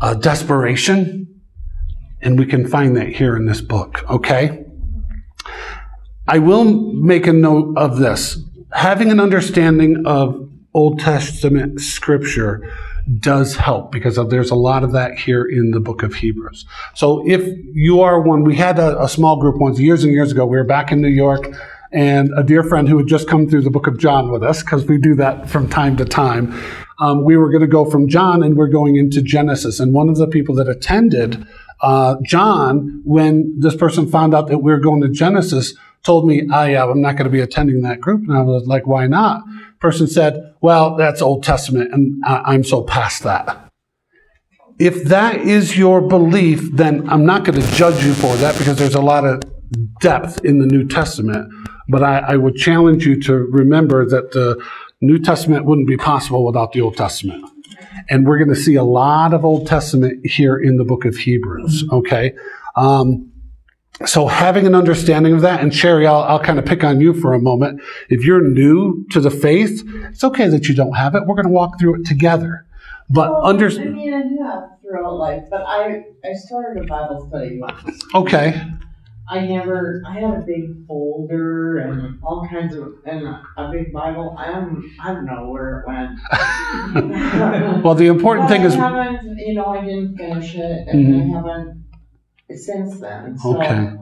uh, 0.00 0.14
desperation. 0.14 1.42
And 2.20 2.38
we 2.38 2.46
can 2.46 2.66
find 2.66 2.96
that 2.96 3.08
here 3.08 3.36
in 3.36 3.46
this 3.46 3.60
book, 3.60 4.08
okay? 4.08 4.64
I 6.28 6.38
will 6.38 6.64
make 6.92 7.26
a 7.26 7.32
note 7.32 7.76
of 7.76 7.98
this. 7.98 8.38
Having 8.72 9.10
an 9.10 9.20
understanding 9.20 10.02
of 10.06 10.48
Old 10.74 10.98
Testament 10.98 11.80
scripture 11.80 12.68
does 13.20 13.54
help 13.54 13.92
because 13.92 14.16
there's 14.28 14.50
a 14.50 14.56
lot 14.56 14.82
of 14.82 14.92
that 14.92 15.16
here 15.16 15.44
in 15.44 15.70
the 15.70 15.80
book 15.80 16.02
of 16.02 16.14
Hebrews. 16.14 16.66
So 16.94 17.26
if 17.28 17.46
you 17.72 18.00
are 18.00 18.20
one, 18.20 18.42
we 18.42 18.56
had 18.56 18.78
a, 18.78 19.00
a, 19.00 19.08
small 19.08 19.40
group 19.40 19.56
once 19.58 19.78
years 19.78 20.02
and 20.02 20.12
years 20.12 20.32
ago. 20.32 20.44
We 20.44 20.56
were 20.56 20.64
back 20.64 20.90
in 20.90 21.00
New 21.00 21.08
York 21.08 21.46
and 21.96 22.30
a 22.36 22.42
dear 22.42 22.62
friend 22.62 22.88
who 22.88 22.98
had 22.98 23.06
just 23.06 23.26
come 23.26 23.48
through 23.48 23.62
the 23.62 23.70
book 23.70 23.86
of 23.86 23.98
John 23.98 24.30
with 24.30 24.42
us 24.42 24.62
because 24.62 24.84
we 24.84 24.98
do 24.98 25.14
that 25.14 25.48
from 25.48 25.68
time 25.68 25.96
to 25.96 26.04
time. 26.04 26.54
Um, 26.98 27.24
we 27.24 27.36
were 27.36 27.50
going 27.50 27.62
to 27.62 27.66
go 27.66 27.90
from 27.90 28.06
John 28.06 28.42
and 28.42 28.54
we're 28.56 28.68
going 28.68 28.96
into 28.96 29.22
Genesis. 29.22 29.80
And 29.80 29.94
one 29.94 30.10
of 30.10 30.16
the 30.16 30.26
people 30.26 30.54
that 30.56 30.68
attended 30.68 31.46
uh, 31.80 32.16
John, 32.22 33.02
when 33.04 33.54
this 33.58 33.76
person 33.76 34.08
found 34.08 34.34
out 34.34 34.48
that 34.48 34.58
we 34.58 34.72
were 34.72 34.80
going 34.80 35.02
to 35.02 35.08
Genesis, 35.08 35.74
told 36.04 36.26
me, 36.26 36.48
oh, 36.52 36.64
yeah, 36.64 36.84
I'm 36.84 37.00
not 37.00 37.12
going 37.12 37.24
to 37.24 37.30
be 37.30 37.40
attending 37.40 37.82
that 37.82 38.00
group. 38.00 38.22
And 38.28 38.36
I 38.36 38.42
was 38.42 38.66
like, 38.66 38.86
why 38.86 39.06
not? 39.06 39.42
Person 39.80 40.06
said, 40.06 40.54
well, 40.60 40.96
that's 40.96 41.20
Old 41.20 41.42
Testament, 41.42 41.92
and 41.92 42.22
I'm 42.24 42.64
so 42.64 42.82
past 42.82 43.24
that. 43.24 43.70
If 44.78 45.04
that 45.04 45.40
is 45.40 45.76
your 45.76 46.00
belief, 46.00 46.72
then 46.72 47.08
I'm 47.08 47.26
not 47.26 47.44
going 47.44 47.60
to 47.60 47.66
judge 47.72 48.02
you 48.04 48.14
for 48.14 48.34
that 48.36 48.56
because 48.58 48.76
there's 48.78 48.94
a 48.94 49.00
lot 49.00 49.24
of 49.26 49.42
depth 50.00 50.44
in 50.44 50.58
the 50.58 50.66
New 50.66 50.86
Testament. 50.86 51.52
But 51.88 52.02
I, 52.02 52.18
I 52.18 52.36
would 52.36 52.56
challenge 52.56 53.06
you 53.06 53.20
to 53.22 53.34
remember 53.34 54.06
that 54.08 54.32
the 54.32 54.62
New 55.00 55.18
Testament 55.18 55.64
wouldn't 55.64 55.86
be 55.86 55.96
possible 55.96 56.44
without 56.44 56.72
the 56.72 56.80
Old 56.80 56.96
Testament. 56.96 57.44
And 58.08 58.26
we're 58.26 58.38
going 58.38 58.54
to 58.54 58.56
see 58.56 58.74
a 58.74 58.84
lot 58.84 59.34
of 59.34 59.44
Old 59.44 59.66
Testament 59.66 60.26
here 60.26 60.56
in 60.56 60.76
the 60.76 60.84
book 60.84 61.04
of 61.04 61.16
Hebrews, 61.16 61.84
okay? 61.92 62.34
Um, 62.76 63.32
so 64.04 64.26
having 64.26 64.66
an 64.66 64.74
understanding 64.74 65.32
of 65.32 65.40
that, 65.40 65.60
and 65.60 65.74
Sherry, 65.74 66.06
I'll, 66.06 66.22
I'll 66.22 66.42
kind 66.42 66.58
of 66.58 66.66
pick 66.66 66.84
on 66.84 67.00
you 67.00 67.14
for 67.14 67.32
a 67.32 67.40
moment. 67.40 67.80
If 68.10 68.24
you're 68.24 68.42
new 68.42 69.06
to 69.10 69.20
the 69.20 69.30
faith, 69.30 69.82
it's 70.10 70.22
okay 70.24 70.48
that 70.48 70.68
you 70.68 70.74
don't 70.74 70.92
have 70.92 71.14
it. 71.14 71.22
We're 71.26 71.34
going 71.34 71.46
to 71.46 71.52
walk 71.52 71.78
through 71.80 72.00
it 72.00 72.06
together. 72.06 72.66
But 73.08 73.30
well, 73.30 73.46
under, 73.46 73.70
I 73.70 73.84
mean, 73.84 74.12
I 74.12 74.22
do 74.22 74.38
have 74.44 74.64
throughout 74.82 75.14
life, 75.14 75.44
but 75.48 75.62
I 75.62 76.04
I 76.24 76.32
started 76.34 76.82
a 76.82 76.86
Bible 76.86 77.28
study 77.28 77.60
once. 77.60 78.02
Okay. 78.14 78.60
I 79.28 79.40
never. 79.40 80.02
I 80.06 80.14
had 80.14 80.24
a 80.24 80.44
big 80.46 80.86
folder 80.86 81.78
and 81.78 82.18
all 82.22 82.46
kinds 82.48 82.74
of 82.76 82.94
and 83.04 83.26
a 83.56 83.70
big 83.72 83.92
Bible. 83.92 84.36
I 84.38 84.52
don't. 84.52 84.94
I 85.02 85.12
don't 85.12 85.26
know 85.26 85.48
where 85.48 85.80
it 85.80 85.86
went. 85.88 86.18
well, 87.84 87.94
the 87.94 88.06
important 88.06 88.48
thing 88.48 88.62
I 88.62 88.66
is. 88.66 88.74
haven't. 88.74 89.38
You 89.38 89.54
know, 89.54 89.66
I 89.66 89.84
didn't 89.84 90.16
finish 90.16 90.54
it, 90.54 90.88
and 90.88 91.06
mm-hmm. 91.06 91.34
I 91.34 91.38
haven't 91.38 91.84
since 92.54 93.00
then. 93.00 93.36
So, 93.38 93.56
okay. 93.56 93.92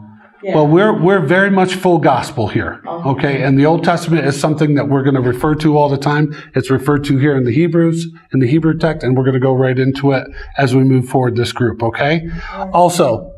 Yeah. 0.43 0.57
Well, 0.57 0.66
we're 0.66 1.02
we're 1.02 1.25
very 1.25 1.50
much 1.50 1.75
full 1.75 1.97
gospel 1.97 2.49
here. 2.49 2.83
Okay. 2.87 3.09
okay. 3.09 3.43
And 3.43 3.59
the 3.59 3.64
Old 3.64 3.83
Testament 3.83 4.26
is 4.26 4.38
something 4.38 4.75
that 4.75 4.90
we're 4.90 5.02
going 5.02 5.14
to 5.14 5.23
refer 5.23 5.54
to 5.57 5.78
all 5.78 5.88
the 5.88 5.97
time. 5.97 6.37
It's 6.54 6.71
referred 6.71 7.04
to 7.04 7.16
here 7.16 7.35
in 7.35 7.45
the 7.45 7.52
Hebrews, 7.52 8.09
in 8.35 8.40
the 8.40 8.47
Hebrew 8.47 8.76
text, 8.76 9.02
and 9.02 9.16
we're 9.16 9.25
going 9.25 9.35
to 9.35 9.40
go 9.40 9.54
right 9.54 9.78
into 9.78 10.12
it 10.12 10.26
as 10.59 10.75
we 10.75 10.85
move 10.85 11.09
forward 11.09 11.37
this 11.37 11.52
group, 11.52 11.83
okay? 11.83 12.28
Also, 12.75 13.34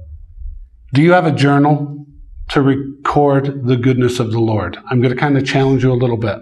do 0.97 1.03
you 1.03 1.13
have 1.13 1.27
a 1.27 1.31
journal 1.31 2.07
to 2.49 2.63
record 2.63 3.67
the 3.67 3.77
goodness 3.77 4.19
of 4.19 4.33
the 4.33 4.41
Lord? 4.41 4.79
I'm 4.91 5.03
going 5.03 5.13
to 5.13 5.21
kind 5.21 5.37
of 5.37 5.45
challenge 5.45 5.85
you 5.85 5.93
a 5.93 5.95
little 5.95 6.17
bit. 6.17 6.39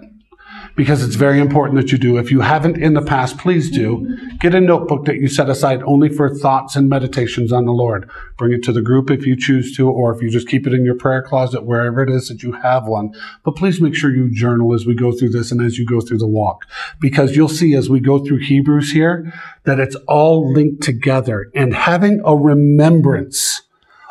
because 0.75 1.03
it's 1.03 1.15
very 1.15 1.39
important 1.39 1.79
that 1.79 1.91
you 1.91 1.97
do. 1.97 2.17
If 2.17 2.31
you 2.31 2.41
haven't 2.41 2.77
in 2.77 2.93
the 2.93 3.01
past, 3.01 3.37
please 3.37 3.71
do. 3.71 4.17
Get 4.39 4.53
a 4.53 4.61
notebook 4.61 5.05
that 5.05 5.15
you 5.15 5.27
set 5.27 5.49
aside 5.49 5.81
only 5.83 6.09
for 6.09 6.29
thoughts 6.29 6.75
and 6.75 6.89
meditations 6.89 7.51
on 7.51 7.65
the 7.65 7.71
Lord. 7.71 8.09
Bring 8.37 8.51
it 8.51 8.63
to 8.63 8.73
the 8.73 8.81
group 8.81 9.09
if 9.09 9.25
you 9.25 9.37
choose 9.37 9.75
to, 9.77 9.89
or 9.89 10.13
if 10.13 10.21
you 10.21 10.29
just 10.29 10.47
keep 10.47 10.67
it 10.67 10.73
in 10.73 10.83
your 10.83 10.95
prayer 10.95 11.21
closet, 11.21 11.65
wherever 11.65 12.03
it 12.03 12.09
is 12.09 12.27
that 12.27 12.43
you 12.43 12.51
have 12.51 12.87
one. 12.87 13.13
But 13.43 13.55
please 13.55 13.79
make 13.79 13.95
sure 13.95 14.13
you 14.13 14.29
journal 14.33 14.73
as 14.73 14.85
we 14.85 14.95
go 14.95 15.11
through 15.11 15.29
this 15.29 15.51
and 15.51 15.61
as 15.61 15.77
you 15.77 15.85
go 15.85 16.01
through 16.01 16.17
the 16.17 16.27
walk, 16.27 16.65
because 16.99 17.35
you'll 17.35 17.47
see 17.47 17.73
as 17.73 17.89
we 17.89 17.99
go 17.99 18.19
through 18.23 18.39
Hebrews 18.39 18.91
here 18.91 19.33
that 19.63 19.79
it's 19.79 19.95
all 20.07 20.51
linked 20.51 20.83
together 20.83 21.49
and 21.55 21.73
having 21.73 22.21
a 22.25 22.35
remembrance 22.35 23.61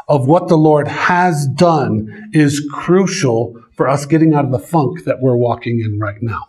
of 0.09 0.27
what 0.27 0.49
the 0.49 0.57
Lord 0.57 0.89
has 0.89 1.47
done 1.47 2.31
is 2.33 2.67
crucial 2.73 3.61
for 3.77 3.89
us 3.89 4.07
getting 4.07 4.35
out 4.35 4.45
of 4.45 4.53
the 4.53 4.59
funk 4.59 5.05
that 5.05 5.21
we're 5.21 5.37
walking 5.37 5.81
in 5.81 5.99
right 5.99 6.23
now. 6.23 6.49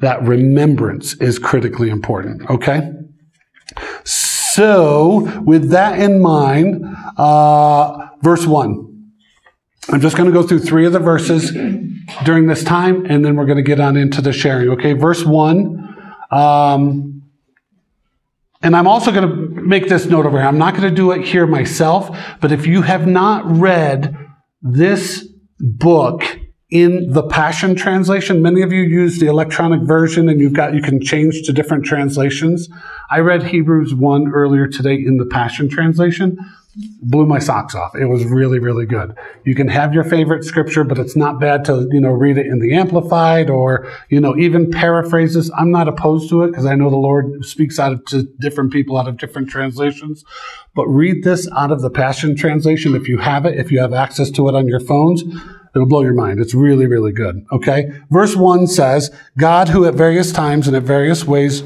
That 0.00 0.22
remembrance 0.22 1.14
is 1.14 1.38
critically 1.38 1.90
important, 1.90 2.48
okay? 2.50 2.92
So, 4.04 5.40
with 5.42 5.70
that 5.70 6.00
in 6.00 6.20
mind, 6.20 6.84
uh, 7.16 8.08
verse 8.22 8.46
1. 8.46 8.86
I'm 9.90 10.00
just 10.00 10.16
going 10.16 10.30
to 10.30 10.32
go 10.32 10.46
through 10.46 10.60
three 10.60 10.86
of 10.86 10.92
the 10.92 10.98
verses 10.98 11.52
during 12.24 12.46
this 12.46 12.64
time, 12.64 13.06
and 13.06 13.24
then 13.24 13.36
we're 13.36 13.46
going 13.46 13.56
to 13.56 13.62
get 13.62 13.80
on 13.80 13.96
into 13.96 14.22
the 14.22 14.32
sharing, 14.32 14.70
okay? 14.70 14.92
Verse 14.92 15.24
1. 15.24 15.96
Um, 16.30 17.19
and 18.62 18.76
I'm 18.76 18.86
also 18.86 19.10
going 19.10 19.28
to 19.28 19.60
make 19.62 19.88
this 19.88 20.06
note 20.06 20.26
over 20.26 20.38
here. 20.38 20.46
I'm 20.46 20.58
not 20.58 20.74
going 20.74 20.88
to 20.88 20.94
do 20.94 21.12
it 21.12 21.24
here 21.24 21.46
myself, 21.46 22.16
but 22.40 22.52
if 22.52 22.66
you 22.66 22.82
have 22.82 23.06
not 23.06 23.44
read 23.46 24.16
this 24.60 25.26
book 25.58 26.24
in 26.70 27.10
the 27.10 27.22
Passion 27.22 27.74
Translation, 27.74 28.42
many 28.42 28.62
of 28.62 28.70
you 28.70 28.82
use 28.82 29.18
the 29.18 29.26
electronic 29.26 29.80
version 29.82 30.28
and 30.28 30.40
you've 30.40 30.52
got, 30.52 30.74
you 30.74 30.82
can 30.82 31.00
change 31.00 31.42
to 31.42 31.52
different 31.52 31.84
translations. 31.84 32.68
I 33.10 33.20
read 33.20 33.44
Hebrews 33.44 33.94
1 33.94 34.30
earlier 34.32 34.68
today 34.68 34.94
in 34.94 35.16
the 35.16 35.26
Passion 35.26 35.68
Translation 35.68 36.36
blew 37.02 37.26
my 37.26 37.38
socks 37.38 37.74
off. 37.74 37.94
It 37.96 38.06
was 38.06 38.24
really, 38.24 38.58
really 38.58 38.86
good. 38.86 39.16
You 39.44 39.54
can 39.54 39.68
have 39.68 39.92
your 39.92 40.04
favorite 40.04 40.44
scripture, 40.44 40.84
but 40.84 40.98
it's 40.98 41.16
not 41.16 41.40
bad 41.40 41.64
to, 41.64 41.88
you 41.90 42.00
know, 42.00 42.12
read 42.12 42.38
it 42.38 42.46
in 42.46 42.60
the 42.60 42.74
Amplified 42.74 43.50
or, 43.50 43.90
you 44.08 44.20
know, 44.20 44.36
even 44.36 44.70
paraphrases. 44.70 45.50
I'm 45.56 45.70
not 45.70 45.88
opposed 45.88 46.28
to 46.30 46.44
it 46.44 46.48
because 46.48 46.66
I 46.66 46.76
know 46.76 46.88
the 46.88 46.96
Lord 46.96 47.44
speaks 47.44 47.78
out 47.78 48.06
to 48.06 48.22
different 48.38 48.72
people 48.72 48.96
out 48.96 49.08
of 49.08 49.16
different 49.16 49.50
translations. 49.50 50.24
But 50.74 50.86
read 50.86 51.24
this 51.24 51.48
out 51.56 51.72
of 51.72 51.82
the 51.82 51.90
Passion 51.90 52.36
Translation 52.36 52.94
if 52.94 53.08
you 53.08 53.18
have 53.18 53.46
it, 53.46 53.58
if 53.58 53.72
you 53.72 53.80
have 53.80 53.92
access 53.92 54.30
to 54.32 54.48
it 54.48 54.54
on 54.54 54.68
your 54.68 54.80
phones. 54.80 55.22
It'll 55.74 55.88
blow 55.88 56.02
your 56.02 56.14
mind. 56.14 56.40
It's 56.40 56.54
really, 56.54 56.86
really 56.86 57.12
good. 57.12 57.44
Okay. 57.52 57.90
Verse 58.10 58.36
one 58.36 58.66
says, 58.66 59.10
God 59.38 59.68
who 59.68 59.84
at 59.84 59.94
various 59.94 60.32
times 60.32 60.66
and 60.66 60.76
at 60.76 60.82
various 60.82 61.24
ways 61.24 61.62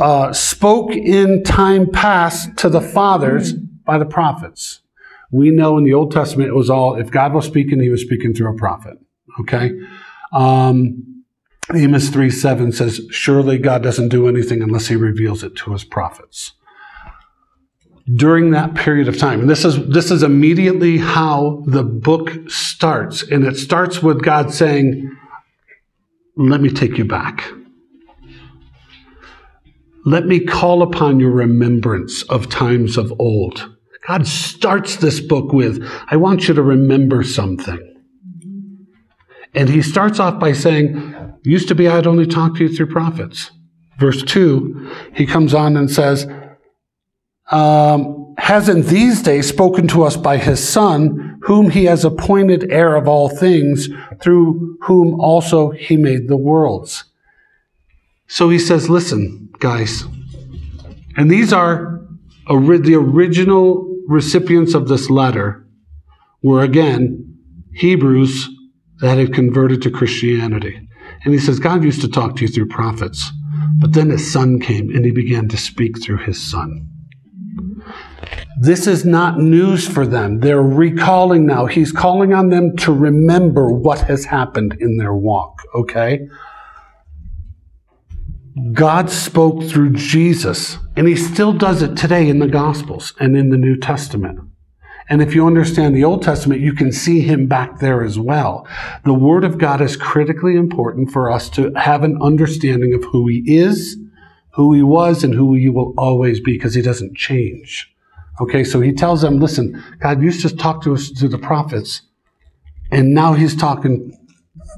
uh, 0.00 0.32
spoke 0.32 0.92
in 0.92 1.42
time 1.42 1.90
past 1.90 2.56
to 2.58 2.68
the 2.68 2.80
fathers 2.80 3.54
by 3.88 3.98
the 3.98 4.06
prophets. 4.06 4.82
We 5.32 5.50
know 5.50 5.78
in 5.78 5.84
the 5.84 5.94
Old 5.94 6.12
Testament 6.12 6.50
it 6.50 6.54
was 6.54 6.68
all, 6.68 6.94
if 6.96 7.10
God 7.10 7.32
was 7.32 7.46
speaking, 7.46 7.80
he 7.80 7.88
was 7.88 8.02
speaking 8.02 8.34
through 8.34 8.54
a 8.54 8.56
prophet. 8.56 8.98
Okay? 9.40 9.72
Um, 10.32 11.24
Amos 11.74 12.10
3 12.10 12.30
7 12.30 12.70
says, 12.70 13.00
Surely 13.10 13.56
God 13.58 13.82
doesn't 13.82 14.10
do 14.10 14.28
anything 14.28 14.62
unless 14.62 14.88
he 14.88 14.96
reveals 14.96 15.42
it 15.42 15.56
to 15.56 15.72
his 15.72 15.84
prophets. 15.84 16.52
During 18.14 18.50
that 18.50 18.74
period 18.74 19.08
of 19.08 19.18
time, 19.18 19.40
and 19.40 19.50
this 19.50 19.64
is, 19.64 19.86
this 19.88 20.10
is 20.10 20.22
immediately 20.22 20.98
how 20.98 21.62
the 21.66 21.82
book 21.82 22.30
starts, 22.48 23.22
and 23.22 23.44
it 23.44 23.56
starts 23.56 24.02
with 24.02 24.22
God 24.22 24.52
saying, 24.52 25.10
Let 26.36 26.60
me 26.60 26.68
take 26.70 26.98
you 26.98 27.06
back. 27.06 27.42
Let 30.04 30.26
me 30.26 30.40
call 30.40 30.82
upon 30.82 31.20
your 31.20 31.32
remembrance 31.32 32.22
of 32.24 32.48
times 32.48 32.96
of 32.96 33.12
old. 33.18 33.77
God 34.06 34.26
starts 34.26 34.96
this 34.96 35.20
book 35.20 35.52
with, 35.52 35.82
I 36.08 36.16
want 36.16 36.48
you 36.48 36.54
to 36.54 36.62
remember 36.62 37.22
something. 37.22 37.96
And 39.54 39.68
he 39.68 39.82
starts 39.82 40.18
off 40.18 40.38
by 40.38 40.52
saying, 40.52 41.14
Used 41.44 41.68
to 41.68 41.74
be 41.74 41.88
I'd 41.88 42.06
only 42.06 42.26
talk 42.26 42.56
to 42.56 42.64
you 42.64 42.74
through 42.74 42.88
prophets. 42.88 43.50
Verse 43.98 44.22
2, 44.22 44.90
he 45.14 45.26
comes 45.26 45.54
on 45.54 45.76
and 45.76 45.90
says, 45.90 46.26
um, 47.50 48.34
Has 48.38 48.68
in 48.68 48.82
these 48.82 49.22
days 49.22 49.48
spoken 49.48 49.88
to 49.88 50.04
us 50.04 50.16
by 50.16 50.36
his 50.36 50.66
Son, 50.66 51.38
whom 51.42 51.70
he 51.70 51.84
has 51.86 52.04
appointed 52.04 52.70
heir 52.70 52.96
of 52.96 53.08
all 53.08 53.28
things, 53.28 53.88
through 54.20 54.76
whom 54.82 55.18
also 55.20 55.70
he 55.70 55.96
made 55.96 56.28
the 56.28 56.36
worlds. 56.36 57.04
So 58.26 58.50
he 58.50 58.58
says, 58.58 58.90
Listen, 58.90 59.48
guys, 59.58 60.04
and 61.16 61.30
these 61.30 61.52
are 61.52 61.97
the 62.48 62.94
original 62.94 63.86
recipients 64.08 64.74
of 64.74 64.88
this 64.88 65.10
letter 65.10 65.66
were 66.42 66.62
again 66.62 67.36
Hebrews 67.74 68.48
that 69.00 69.18
had 69.18 69.34
converted 69.34 69.82
to 69.82 69.90
Christianity. 69.90 70.88
And 71.24 71.34
he 71.34 71.40
says, 71.40 71.58
God 71.58 71.84
used 71.84 72.00
to 72.00 72.08
talk 72.08 72.36
to 72.36 72.42
you 72.42 72.48
through 72.48 72.68
prophets, 72.68 73.30
but 73.80 73.92
then 73.92 74.10
his 74.10 74.32
son 74.32 74.60
came 74.60 74.90
and 74.94 75.04
he 75.04 75.10
began 75.10 75.48
to 75.48 75.56
speak 75.56 76.02
through 76.02 76.18
his 76.18 76.40
son. 76.40 76.88
This 78.60 78.86
is 78.86 79.04
not 79.04 79.38
news 79.38 79.86
for 79.86 80.06
them. 80.06 80.40
They're 80.40 80.62
recalling 80.62 81.46
now. 81.46 81.66
He's 81.66 81.92
calling 81.92 82.34
on 82.34 82.48
them 82.48 82.76
to 82.78 82.92
remember 82.92 83.68
what 83.68 84.00
has 84.00 84.24
happened 84.24 84.76
in 84.80 84.96
their 84.96 85.14
walk, 85.14 85.62
okay? 85.74 86.20
God 88.72 89.10
spoke 89.10 89.64
through 89.64 89.90
Jesus, 89.90 90.78
and 90.96 91.06
He 91.06 91.16
still 91.16 91.52
does 91.52 91.82
it 91.82 91.96
today 91.96 92.28
in 92.28 92.38
the 92.38 92.48
Gospels 92.48 93.12
and 93.20 93.36
in 93.36 93.50
the 93.50 93.56
New 93.56 93.76
Testament. 93.76 94.40
And 95.10 95.22
if 95.22 95.34
you 95.34 95.46
understand 95.46 95.96
the 95.96 96.04
Old 96.04 96.22
Testament, 96.22 96.60
you 96.60 96.72
can 96.72 96.92
see 96.92 97.20
Him 97.20 97.46
back 97.46 97.78
there 97.78 98.02
as 98.02 98.18
well. 98.18 98.66
The 99.04 99.14
Word 99.14 99.44
of 99.44 99.58
God 99.58 99.80
is 99.80 99.96
critically 99.96 100.56
important 100.56 101.10
for 101.10 101.30
us 101.30 101.48
to 101.50 101.72
have 101.74 102.04
an 102.04 102.18
understanding 102.20 102.94
of 102.94 103.04
who 103.04 103.28
He 103.28 103.42
is, 103.46 103.96
who 104.54 104.74
He 104.74 104.82
was, 104.82 105.24
and 105.24 105.34
who 105.34 105.54
He 105.54 105.68
will 105.68 105.94
always 105.96 106.40
be, 106.40 106.52
because 106.52 106.74
He 106.74 106.82
doesn't 106.82 107.16
change. 107.16 107.90
Okay, 108.40 108.64
so 108.64 108.80
He 108.80 108.92
tells 108.92 109.22
them, 109.22 109.40
listen, 109.40 109.82
God 110.00 110.22
used 110.22 110.42
to 110.42 110.54
talk 110.54 110.82
to 110.82 110.94
us 110.94 111.08
through 111.10 111.30
the 111.30 111.38
prophets, 111.38 112.02
and 112.90 113.14
now 113.14 113.34
He's 113.34 113.56
talking 113.56 114.14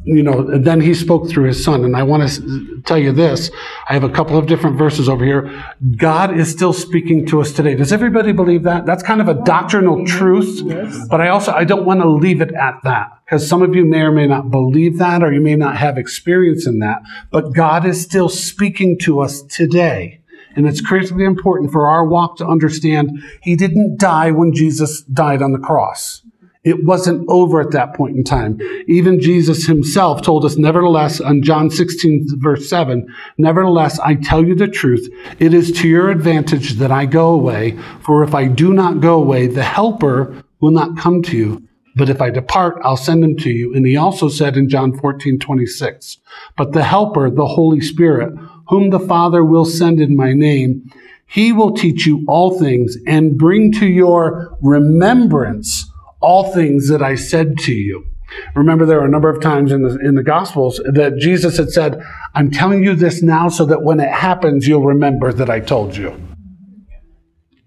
you 0.05 0.23
know, 0.23 0.43
then 0.59 0.81
he 0.81 0.95
spoke 0.95 1.29
through 1.29 1.45
his 1.45 1.63
son. 1.63 1.85
And 1.85 1.97
I 1.97 2.03
want 2.03 2.29
to 2.29 2.83
tell 2.87 2.99
you 2.99 3.13
this. 3.13 3.51
I 3.89 3.93
have 3.93 4.05
a 4.05 4.09
couple 4.09 4.39
of 4.39 4.47
different 4.47 4.79
verses 4.79 5.09
over 5.09 5.25
here. 5.25 5.65
God 5.97 6.37
is 6.37 6.51
still 6.51 6.73
speaking 6.73 7.27
to 7.27 7.41
us 7.41 7.53
today. 7.53 7.75
Does 7.75 7.93
everybody 7.93 8.33
believe 8.33 8.63
that? 8.63 8.87
That's 8.87 9.03
kind 9.03 9.21
of 9.21 9.29
a 9.29 9.35
doctrinal 9.35 10.07
truth. 10.07 10.63
But 11.09 11.21
I 11.21 11.29
also, 11.29 11.53
I 11.53 11.65
don't 11.65 11.85
want 11.85 12.01
to 12.01 12.09
leave 12.09 12.41
it 12.41 12.53
at 12.53 12.81
that 12.85 13.11
because 13.25 13.47
some 13.47 13.63
of 13.63 13.75
you 13.75 13.85
may 13.85 14.01
or 14.01 14.13
may 14.13 14.27
not 14.27 14.51
believe 14.51 14.99
that 14.99 15.23
or 15.23 15.33
you 15.33 15.41
may 15.41 15.57
not 15.57 15.77
have 15.77 15.99
experience 15.99 16.67
in 16.67 16.79
that. 16.79 17.03
But 17.31 17.53
God 17.55 17.85
is 17.85 18.01
still 18.01 18.29
speaking 18.29 18.99
to 19.01 19.21
us 19.21 19.43
today. 19.43 20.21
And 20.57 20.67
it's 20.67 20.81
critically 20.81 21.25
important 21.25 21.71
for 21.71 21.87
our 21.87 22.05
walk 22.05 22.37
to 22.39 22.47
understand 22.47 23.23
he 23.43 23.55
didn't 23.55 23.99
die 23.99 24.31
when 24.33 24.53
Jesus 24.53 25.03
died 25.03 25.43
on 25.43 25.53
the 25.53 25.59
cross. 25.59 26.23
It 26.63 26.85
wasn't 26.85 27.27
over 27.31 27.63
at 27.63 27.71
that 27.71 27.95
point 27.95 28.17
in 28.17 28.25
time. 28.25 28.59
Even 28.87 29.19
Jesus 29.19 29.67
himself 29.67 30.21
told 30.21 30.45
us, 30.45 30.59
nevertheless, 30.59 31.19
on 31.19 31.43
John 31.43 31.71
16, 31.71 32.27
verse 32.37 32.69
7, 32.69 33.07
nevertheless, 33.39 33.99
I 34.01 34.17
tell 34.17 34.45
you 34.45 34.55
the 34.55 34.69
truth. 34.69 35.09
It 35.39 35.55
is 35.55 35.73
to 35.81 35.89
your 35.89 36.11
advantage 36.11 36.75
that 36.75 36.93
I 36.93 37.07
go 37.07 37.31
away, 37.31 37.79
for 38.03 38.23
if 38.23 38.35
I 38.35 38.47
do 38.47 38.75
not 38.75 39.01
go 39.01 39.15
away, 39.15 39.47
the 39.47 39.63
helper 39.63 40.45
will 40.61 40.71
not 40.71 40.99
come 40.99 41.23
to 41.23 41.37
you. 41.37 41.67
But 41.97 42.11
if 42.11 42.21
I 42.21 42.29
depart, 42.29 42.79
I'll 42.85 42.97
send 42.97 43.25
him 43.25 43.37
to 43.39 43.51
you. 43.51 43.75
And 43.75 43.87
he 43.87 43.97
also 43.97 44.29
said 44.29 44.57
in 44.57 44.69
John 44.69 44.97
14, 44.99 45.39
26, 45.39 46.19
but 46.59 46.73
the 46.73 46.85
helper, 46.85 47.31
the 47.31 47.47
Holy 47.47 47.81
Spirit, 47.81 48.39
whom 48.69 48.91
the 48.91 49.01
Father 49.01 49.43
will 49.43 49.65
send 49.65 49.99
in 49.99 50.15
my 50.15 50.35
name, 50.35 50.93
he 51.27 51.53
will 51.53 51.73
teach 51.73 52.07
you 52.07 52.25
all 52.29 52.59
things 52.59 52.97
and 53.07 53.39
bring 53.39 53.73
to 53.73 53.87
your 53.87 54.59
remembrance 54.61 55.90
all 56.21 56.53
things 56.53 56.89
that 56.89 57.03
I 57.03 57.15
said 57.15 57.59
to 57.59 57.73
you. 57.73 58.07
Remember, 58.55 58.87
there 58.87 59.01
are 59.01 59.07
a 59.07 59.11
number 59.11 59.29
of 59.29 59.41
times 59.41 59.73
in 59.73 59.83
the, 59.83 59.99
in 59.99 60.15
the 60.15 60.23
Gospels 60.23 60.81
that 60.93 61.17
Jesus 61.19 61.57
had 61.57 61.71
said, 61.71 62.01
I'm 62.35 62.51
telling 62.51 62.85
you 62.85 62.95
this 62.95 63.23
now 63.23 63.49
so 63.49 63.65
that 63.67 63.83
when 63.83 63.99
it 63.99 64.11
happens, 64.11 64.69
you'll 64.69 64.85
remember 64.85 65.33
that 65.33 65.51
I 65.51 65.61
told 65.61 65.97
you. 65.97 66.21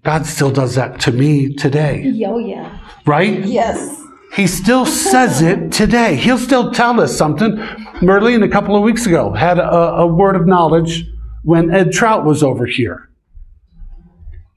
God 0.03 0.25
still 0.25 0.51
does 0.51 0.75
that 0.75 0.99
to 1.01 1.11
me 1.11 1.53
today. 1.53 2.03
Oh, 2.25 2.37
yeah. 2.37 2.79
Right? 3.05 3.45
Yes. 3.45 4.01
He 4.35 4.47
still 4.47 4.85
says 4.85 5.41
it 5.41 5.71
today. 5.71 6.15
He'll 6.15 6.37
still 6.37 6.71
tell 6.71 6.99
us 6.99 7.15
something. 7.15 7.55
Merlin, 8.01 8.43
a 8.43 8.49
couple 8.49 8.75
of 8.75 8.83
weeks 8.83 9.05
ago, 9.05 9.33
had 9.33 9.59
a, 9.59 9.69
a 9.69 10.07
word 10.07 10.35
of 10.35 10.47
knowledge 10.47 11.05
when 11.43 11.73
Ed 11.73 11.91
Trout 11.91 12.25
was 12.25 12.41
over 12.41 12.65
here. 12.65 13.09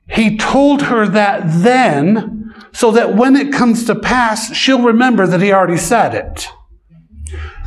He 0.09 0.37
told 0.37 0.83
her 0.83 1.07
that 1.09 1.43
then 1.47 2.46
so 2.73 2.91
that 2.93 3.15
when 3.15 3.37
it 3.37 3.53
comes 3.53 3.85
to 3.85 3.95
pass, 3.95 4.55
she'll 4.55 4.83
remember 4.83 5.27
that 5.27 5.41
he 5.41 5.53
already 5.53 5.79
said 5.79 6.15
it. 6.15 6.49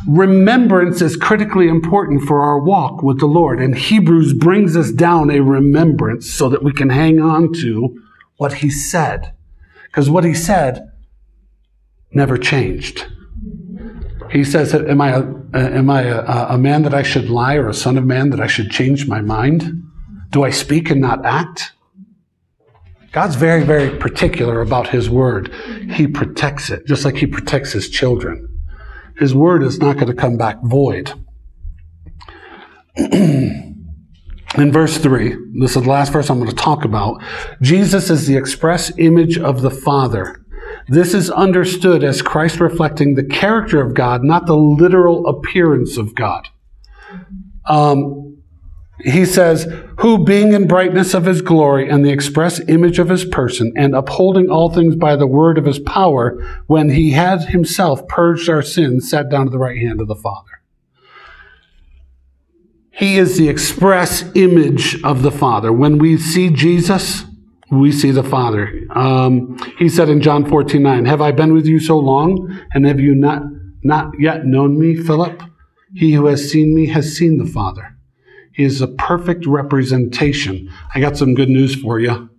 Remembrance 0.07 1.01
is 1.01 1.17
critically 1.17 1.67
important 1.67 2.23
for 2.23 2.41
our 2.41 2.59
walk 2.59 3.03
with 3.03 3.19
the 3.19 3.25
Lord, 3.25 3.61
and 3.61 3.77
Hebrews 3.77 4.33
brings 4.33 4.77
us 4.77 4.91
down 4.91 5.29
a 5.29 5.41
remembrance 5.41 6.31
so 6.31 6.49
that 6.49 6.63
we 6.63 6.71
can 6.71 6.89
hang 6.89 7.19
on 7.19 7.53
to 7.53 7.99
what 8.37 8.53
he 8.53 8.69
said. 8.69 9.33
Because 9.83 10.09
what 10.09 10.23
he 10.23 10.33
said 10.33 10.89
never 12.11 12.37
changed. 12.37 13.07
He 14.31 14.43
says, 14.43 14.73
Am 14.73 15.01
I, 15.01 15.09
a, 15.09 15.23
am 15.53 15.89
I 15.89 16.03
a, 16.03 16.53
a 16.53 16.57
man 16.57 16.83
that 16.83 16.93
I 16.93 17.03
should 17.03 17.29
lie 17.29 17.55
or 17.55 17.67
a 17.67 17.73
son 17.73 17.97
of 17.97 18.05
man 18.05 18.29
that 18.29 18.39
I 18.39 18.47
should 18.47 18.69
change 18.69 19.07
my 19.07 19.21
mind? 19.21 19.83
Do 20.29 20.43
I 20.43 20.51
speak 20.51 20.89
and 20.89 21.01
not 21.01 21.25
act? 21.25 21.73
God's 23.11 23.35
very, 23.35 23.63
very 23.63 23.97
particular 23.97 24.61
about 24.61 24.89
His 24.89 25.09
word. 25.09 25.53
He 25.91 26.07
protects 26.07 26.69
it, 26.69 26.85
just 26.85 27.05
like 27.05 27.15
He 27.15 27.25
protects 27.25 27.71
His 27.71 27.89
children. 27.89 28.47
His 29.17 29.33
word 29.33 29.63
is 29.63 29.79
not 29.79 29.95
going 29.95 30.07
to 30.07 30.13
come 30.13 30.37
back 30.37 30.57
void. 30.63 31.13
In 34.57 34.71
verse 34.71 34.97
3, 34.97 35.35
this 35.59 35.75
is 35.75 35.83
the 35.83 35.89
last 35.89 36.11
verse 36.11 36.29
I'm 36.29 36.39
going 36.39 36.49
to 36.49 36.55
talk 36.55 36.83
about. 36.83 37.21
Jesus 37.61 38.09
is 38.09 38.27
the 38.27 38.35
express 38.35 38.91
image 38.97 39.37
of 39.37 39.61
the 39.61 39.69
Father. 39.69 40.43
This 40.87 41.13
is 41.13 41.29
understood 41.29 42.03
as 42.03 42.21
Christ 42.21 42.59
reflecting 42.59 43.13
the 43.13 43.23
character 43.23 43.79
of 43.81 43.93
God, 43.93 44.23
not 44.23 44.47
the 44.47 44.57
literal 44.57 45.27
appearance 45.27 45.97
of 45.97 46.15
God. 46.15 46.47
Um, 47.65 48.28
he 49.01 49.25
says, 49.25 49.65
Who 49.99 50.23
being 50.23 50.53
in 50.53 50.67
brightness 50.67 51.13
of 51.13 51.25
his 51.25 51.41
glory 51.41 51.89
and 51.89 52.03
the 52.03 52.11
express 52.11 52.59
image 52.67 52.99
of 52.99 53.09
his 53.09 53.25
person, 53.25 53.71
and 53.75 53.95
upholding 53.95 54.49
all 54.49 54.69
things 54.69 54.95
by 54.95 55.15
the 55.15 55.27
word 55.27 55.57
of 55.57 55.65
his 55.65 55.79
power, 55.79 56.41
when 56.67 56.89
he 56.89 57.11
had 57.11 57.41
himself 57.43 58.07
purged 58.07 58.49
our 58.49 58.61
sins, 58.61 59.09
sat 59.09 59.29
down 59.29 59.47
at 59.47 59.51
the 59.51 59.59
right 59.59 59.77
hand 59.77 60.01
of 60.01 60.07
the 60.07 60.15
Father. 60.15 60.49
He 62.91 63.17
is 63.17 63.37
the 63.37 63.47
express 63.47 64.25
image 64.35 65.01
of 65.03 65.21
the 65.21 65.31
Father. 65.31 65.71
When 65.71 65.99
we 65.99 66.17
see 66.17 66.49
Jesus, 66.49 67.23
we 67.71 67.93
see 67.93 68.11
the 68.11 68.23
Father. 68.23 68.73
Um, 68.93 69.57
he 69.77 69.87
said 69.87 70.09
in 70.09 70.19
John 70.19 70.45
14, 70.45 70.81
9, 70.81 71.05
Have 71.05 71.21
I 71.21 71.31
been 71.31 71.53
with 71.53 71.65
you 71.65 71.79
so 71.79 71.97
long, 71.97 72.59
and 72.73 72.85
have 72.85 72.99
you 72.99 73.15
not, 73.15 73.43
not 73.83 74.11
yet 74.19 74.45
known 74.45 74.77
me, 74.77 74.95
Philip? 74.95 75.41
He 75.93 76.13
who 76.13 76.25
has 76.25 76.51
seen 76.51 76.75
me 76.75 76.87
has 76.87 77.15
seen 77.15 77.37
the 77.37 77.45
Father. 77.45 77.95
Is 78.59 78.81
a 78.81 78.87
perfect 78.87 79.45
representation. 79.45 80.69
I 80.93 80.99
got 80.99 81.15
some 81.15 81.33
good 81.33 81.47
news 81.47 81.75
for 81.75 81.97
you. 81.97 82.29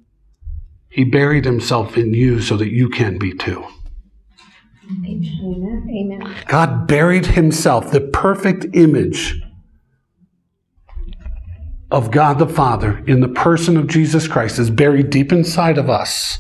He 0.91 1.03
buried 1.03 1.47
himself 1.47 1.97
in 1.97 2.13
you 2.13 2.43
so 2.43 2.59
that 2.59 2.71
you 2.71 2.91
can 2.91 3.17
be 3.17 3.33
too. 3.33 3.65
Amen. 4.85 5.89
Amen. 5.89 6.37
God 6.47 6.87
buried 6.87 7.25
himself, 7.25 7.91
the 7.91 8.03
perfect 8.03 8.67
image 8.75 9.41
of 11.91 12.11
God 12.11 12.39
the 12.39 12.47
Father 12.47 13.03
in 13.07 13.21
the 13.21 13.29
person 13.29 13.79
of 13.79 13.87
Jesus 13.87 14.29
Christ 14.29 14.59
is 14.59 14.69
buried 14.69 15.09
deep 15.09 15.33
inside 15.33 15.79
of 15.79 15.89
us 15.89 16.39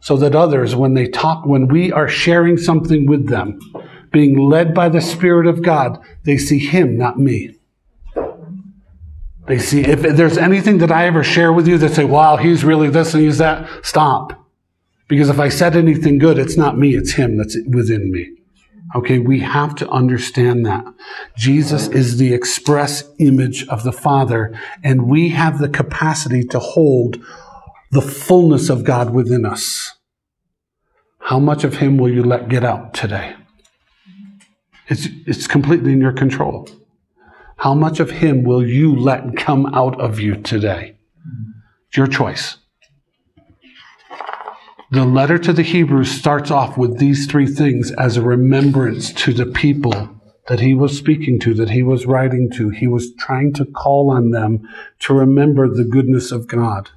so 0.00 0.18
that 0.18 0.34
others, 0.34 0.76
when 0.76 0.92
they 0.92 1.08
talk, 1.08 1.46
when 1.46 1.68
we 1.68 1.90
are 1.90 2.06
sharing 2.06 2.58
something 2.58 3.06
with 3.06 3.30
them, 3.30 3.58
being 4.12 4.38
led 4.38 4.74
by 4.74 4.90
the 4.90 5.00
Spirit 5.00 5.46
of 5.46 5.62
God, 5.62 5.98
they 6.24 6.36
see 6.36 6.58
Him, 6.58 6.98
not 6.98 7.18
me. 7.18 7.55
They 9.46 9.58
see, 9.58 9.82
if 9.82 10.02
there's 10.02 10.38
anything 10.38 10.78
that 10.78 10.90
I 10.90 11.06
ever 11.06 11.22
share 11.22 11.52
with 11.52 11.68
you 11.68 11.78
that 11.78 11.94
say, 11.94 12.04
wow, 12.04 12.36
he's 12.36 12.64
really 12.64 12.90
this 12.90 13.14
and 13.14 13.22
he's 13.22 13.38
that, 13.38 13.68
stop. 13.84 14.44
Because 15.08 15.28
if 15.28 15.38
I 15.38 15.48
said 15.48 15.76
anything 15.76 16.18
good, 16.18 16.38
it's 16.38 16.56
not 16.56 16.76
me, 16.76 16.96
it's 16.96 17.12
him 17.12 17.36
that's 17.36 17.56
within 17.68 18.10
me. 18.10 18.32
Okay, 18.94 19.18
we 19.18 19.40
have 19.40 19.74
to 19.76 19.88
understand 19.88 20.64
that. 20.66 20.84
Jesus 21.36 21.86
is 21.88 22.18
the 22.18 22.32
express 22.32 23.04
image 23.18 23.66
of 23.68 23.82
the 23.82 23.92
Father, 23.92 24.58
and 24.82 25.08
we 25.08 25.30
have 25.30 25.58
the 25.58 25.68
capacity 25.68 26.44
to 26.44 26.58
hold 26.58 27.24
the 27.92 28.00
fullness 28.00 28.68
of 28.68 28.84
God 28.84 29.10
within 29.10 29.44
us. 29.44 29.92
How 31.18 31.38
much 31.38 31.64
of 31.64 31.76
Him 31.76 31.98
will 31.98 32.12
you 32.12 32.22
let 32.22 32.48
get 32.48 32.64
out 32.64 32.94
today? 32.94 33.34
It's, 34.88 35.08
it's 35.26 35.46
completely 35.46 35.92
in 35.92 36.00
your 36.00 36.12
control. 36.12 36.68
How 37.56 37.74
much 37.74 38.00
of 38.00 38.10
Him 38.10 38.42
will 38.44 38.66
you 38.66 38.94
let 38.94 39.36
come 39.36 39.66
out 39.74 40.00
of 40.00 40.20
you 40.20 40.36
today? 40.36 40.96
It's 41.88 41.96
your 41.96 42.06
choice. 42.06 42.58
The 44.90 45.04
letter 45.04 45.36
to 45.38 45.52
the 45.52 45.62
Hebrews 45.62 46.10
starts 46.10 46.50
off 46.50 46.78
with 46.78 46.98
these 46.98 47.26
three 47.26 47.46
things 47.46 47.90
as 47.92 48.16
a 48.16 48.22
remembrance 48.22 49.12
to 49.14 49.32
the 49.32 49.46
people 49.46 50.16
that 50.46 50.60
he 50.60 50.74
was 50.74 50.96
speaking 50.96 51.40
to, 51.40 51.54
that 51.54 51.70
he 51.70 51.82
was 51.82 52.06
writing 52.06 52.50
to. 52.52 52.68
He 52.68 52.86
was 52.86 53.12
trying 53.16 53.52
to 53.54 53.64
call 53.64 54.10
on 54.10 54.30
them 54.30 54.68
to 55.00 55.14
remember 55.14 55.68
the 55.68 55.84
goodness 55.84 56.30
of 56.30 56.46
God. 56.46 56.90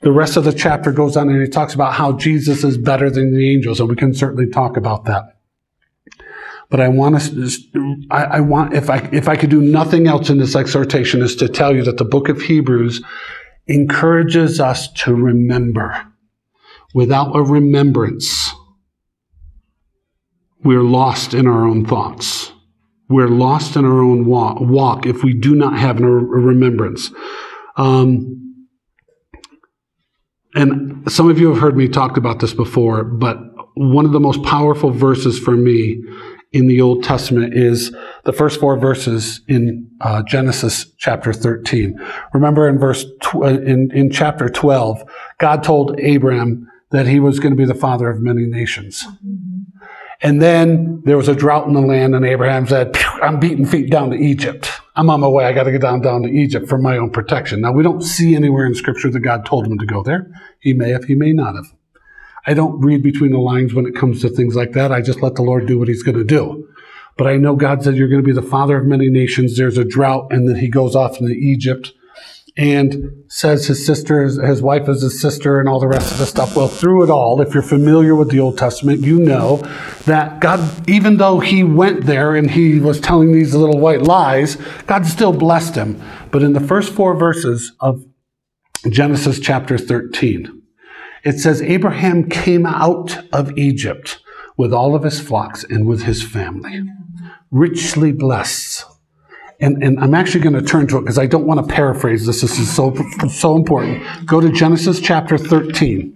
The 0.00 0.10
rest 0.10 0.36
of 0.36 0.44
the 0.44 0.52
chapter 0.52 0.90
goes 0.90 1.16
on 1.16 1.28
and 1.28 1.40
he 1.40 1.48
talks 1.48 1.74
about 1.74 1.94
how 1.94 2.12
Jesus 2.12 2.64
is 2.64 2.78
better 2.78 3.10
than 3.10 3.32
the 3.32 3.48
angels, 3.50 3.78
and 3.80 3.88
we 3.88 3.96
can 3.96 4.14
certainly 4.14 4.48
talk 4.48 4.76
about 4.76 5.04
that. 5.04 5.37
But 6.70 6.80
I 6.80 6.88
want 6.88 7.20
to, 7.20 7.96
I, 8.10 8.24
I 8.24 8.40
want, 8.40 8.74
if 8.74 8.90
I, 8.90 9.08
if 9.12 9.26
I 9.28 9.36
could 9.36 9.50
do 9.50 9.62
nothing 9.62 10.06
else 10.06 10.28
in 10.28 10.38
this 10.38 10.54
exhortation 10.54 11.22
is 11.22 11.34
to 11.36 11.48
tell 11.48 11.74
you 11.74 11.82
that 11.84 11.96
the 11.96 12.04
book 12.04 12.28
of 12.28 12.42
Hebrews 12.42 13.02
encourages 13.66 14.60
us 14.60 14.92
to 14.92 15.14
remember. 15.14 16.06
Without 16.94 17.34
a 17.34 17.42
remembrance, 17.42 18.50
we're 20.62 20.82
lost 20.82 21.34
in 21.34 21.46
our 21.46 21.66
own 21.66 21.86
thoughts. 21.86 22.52
We're 23.08 23.28
lost 23.28 23.76
in 23.76 23.86
our 23.86 24.02
own 24.02 24.26
walk, 24.26 24.60
walk 24.60 25.06
if 25.06 25.22
we 25.22 25.32
do 25.32 25.54
not 25.54 25.78
have 25.78 26.00
a 26.00 26.06
remembrance. 26.06 27.10
Um, 27.76 28.66
and 30.54 31.10
some 31.10 31.30
of 31.30 31.38
you 31.38 31.48
have 31.48 31.58
heard 31.58 31.76
me 31.76 31.88
talk 31.88 32.16
about 32.16 32.40
this 32.40 32.52
before, 32.52 33.04
but 33.04 33.38
one 33.74 34.04
of 34.04 34.12
the 34.12 34.20
most 34.20 34.42
powerful 34.42 34.90
verses 34.90 35.38
for 35.38 35.52
me 35.52 36.02
in 36.52 36.66
the 36.66 36.80
Old 36.80 37.04
Testament 37.04 37.54
is 37.54 37.94
the 38.24 38.32
first 38.32 38.58
four 38.58 38.78
verses 38.78 39.42
in 39.48 39.90
uh, 40.00 40.22
Genesis 40.22 40.86
chapter 40.96 41.32
13. 41.32 41.98
Remember 42.32 42.68
in 42.68 42.78
verse 42.78 43.04
tw- 43.22 43.36
uh, 43.36 43.60
in, 43.60 43.90
in 43.92 44.10
chapter 44.10 44.48
12, 44.48 45.02
God 45.38 45.62
told 45.62 45.98
Abraham 46.00 46.66
that 46.90 47.06
he 47.06 47.20
was 47.20 47.38
going 47.38 47.52
to 47.52 47.56
be 47.56 47.66
the 47.66 47.74
father 47.74 48.08
of 48.08 48.20
many 48.20 48.46
nations. 48.46 49.04
And 50.20 50.42
then 50.42 51.02
there 51.04 51.16
was 51.16 51.28
a 51.28 51.34
drought 51.34 51.68
in 51.68 51.74
the 51.74 51.80
land, 51.80 52.14
and 52.14 52.24
Abraham 52.24 52.66
said, 52.66 52.96
I'm 53.22 53.38
beating 53.38 53.66
feet 53.66 53.90
down 53.90 54.10
to 54.10 54.16
Egypt. 54.16 54.70
I'm 54.96 55.10
on 55.10 55.20
my 55.20 55.28
way. 55.28 55.44
I 55.44 55.52
got 55.52 55.64
to 55.64 55.70
get 55.70 55.82
down, 55.82 56.00
down 56.00 56.22
to 56.22 56.28
Egypt 56.28 56.68
for 56.68 56.78
my 56.78 56.96
own 56.96 57.10
protection. 57.10 57.60
Now, 57.60 57.72
we 57.72 57.84
don't 57.84 58.02
see 58.02 58.34
anywhere 58.34 58.66
in 58.66 58.74
Scripture 58.74 59.10
that 59.10 59.20
God 59.20 59.46
told 59.46 59.66
him 59.66 59.78
to 59.78 59.86
go 59.86 60.02
there. 60.02 60.28
He 60.58 60.72
may 60.72 60.90
have, 60.90 61.04
he 61.04 61.14
may 61.14 61.32
not 61.32 61.54
have. 61.54 61.66
I 62.46 62.54
don't 62.54 62.80
read 62.80 63.02
between 63.02 63.32
the 63.32 63.38
lines 63.38 63.74
when 63.74 63.86
it 63.86 63.94
comes 63.94 64.20
to 64.22 64.28
things 64.28 64.54
like 64.54 64.72
that. 64.72 64.92
I 64.92 65.00
just 65.00 65.22
let 65.22 65.34
the 65.34 65.42
Lord 65.42 65.66
do 65.66 65.78
what 65.78 65.88
He's 65.88 66.02
going 66.02 66.18
to 66.18 66.24
do. 66.24 66.68
But 67.16 67.26
I 67.26 67.36
know 67.36 67.56
God 67.56 67.82
said 67.82 67.96
you're 67.96 68.08
going 68.08 68.22
to 68.22 68.26
be 68.26 68.32
the 68.32 68.42
father 68.42 68.78
of 68.78 68.86
many 68.86 69.08
nations. 69.08 69.56
There's 69.56 69.78
a 69.78 69.84
drought, 69.84 70.28
and 70.30 70.48
then 70.48 70.56
He 70.56 70.68
goes 70.68 70.94
off 70.94 71.20
into 71.20 71.32
Egypt 71.32 71.92
and 72.58 73.24
says 73.28 73.68
his 73.68 73.86
sister, 73.86 74.24
his 74.24 74.60
wife 74.60 74.88
is 74.88 75.00
his 75.00 75.20
sister, 75.20 75.60
and 75.60 75.68
all 75.68 75.78
the 75.78 75.86
rest 75.86 76.10
of 76.10 76.18
the 76.18 76.26
stuff. 76.26 76.56
Well, 76.56 76.66
through 76.66 77.04
it 77.04 77.10
all, 77.10 77.40
if 77.40 77.54
you're 77.54 77.62
familiar 77.62 78.16
with 78.16 78.32
the 78.32 78.40
Old 78.40 78.58
Testament, 78.58 79.00
you 79.00 79.20
know 79.20 79.58
that 80.06 80.40
God, 80.40 80.88
even 80.90 81.18
though 81.18 81.38
he 81.38 81.62
went 81.62 82.04
there 82.06 82.34
and 82.34 82.50
he 82.50 82.80
was 82.80 83.00
telling 83.00 83.32
these 83.32 83.54
little 83.54 83.78
white 83.78 84.02
lies, 84.02 84.56
God 84.88 85.06
still 85.06 85.32
blessed 85.32 85.76
him. 85.76 86.02
But 86.32 86.42
in 86.42 86.52
the 86.52 86.60
first 86.60 86.92
four 86.92 87.14
verses 87.14 87.72
of 87.78 88.04
Genesis 88.90 89.38
chapter 89.38 89.78
13, 89.78 90.57
it 91.24 91.38
says 91.38 91.62
Abraham 91.62 92.28
came 92.28 92.66
out 92.66 93.18
of 93.32 93.56
Egypt 93.58 94.20
with 94.56 94.72
all 94.72 94.94
of 94.94 95.04
his 95.04 95.20
flocks 95.20 95.64
and 95.64 95.86
with 95.86 96.02
his 96.02 96.22
family, 96.22 96.82
richly 97.50 98.12
blessed. 98.12 98.84
And, 99.60 99.82
and 99.82 99.98
I'm 99.98 100.14
actually 100.14 100.40
going 100.40 100.54
to 100.54 100.62
turn 100.62 100.86
to 100.88 100.98
it 100.98 101.00
because 101.02 101.18
I 101.18 101.26
don't 101.26 101.46
want 101.46 101.66
to 101.66 101.74
paraphrase 101.74 102.26
this. 102.26 102.42
This 102.42 102.58
is 102.58 102.74
so, 102.74 102.94
so 103.28 103.56
important. 103.56 104.04
Go 104.26 104.40
to 104.40 104.50
Genesis 104.50 105.00
chapter 105.00 105.38
13. 105.38 106.14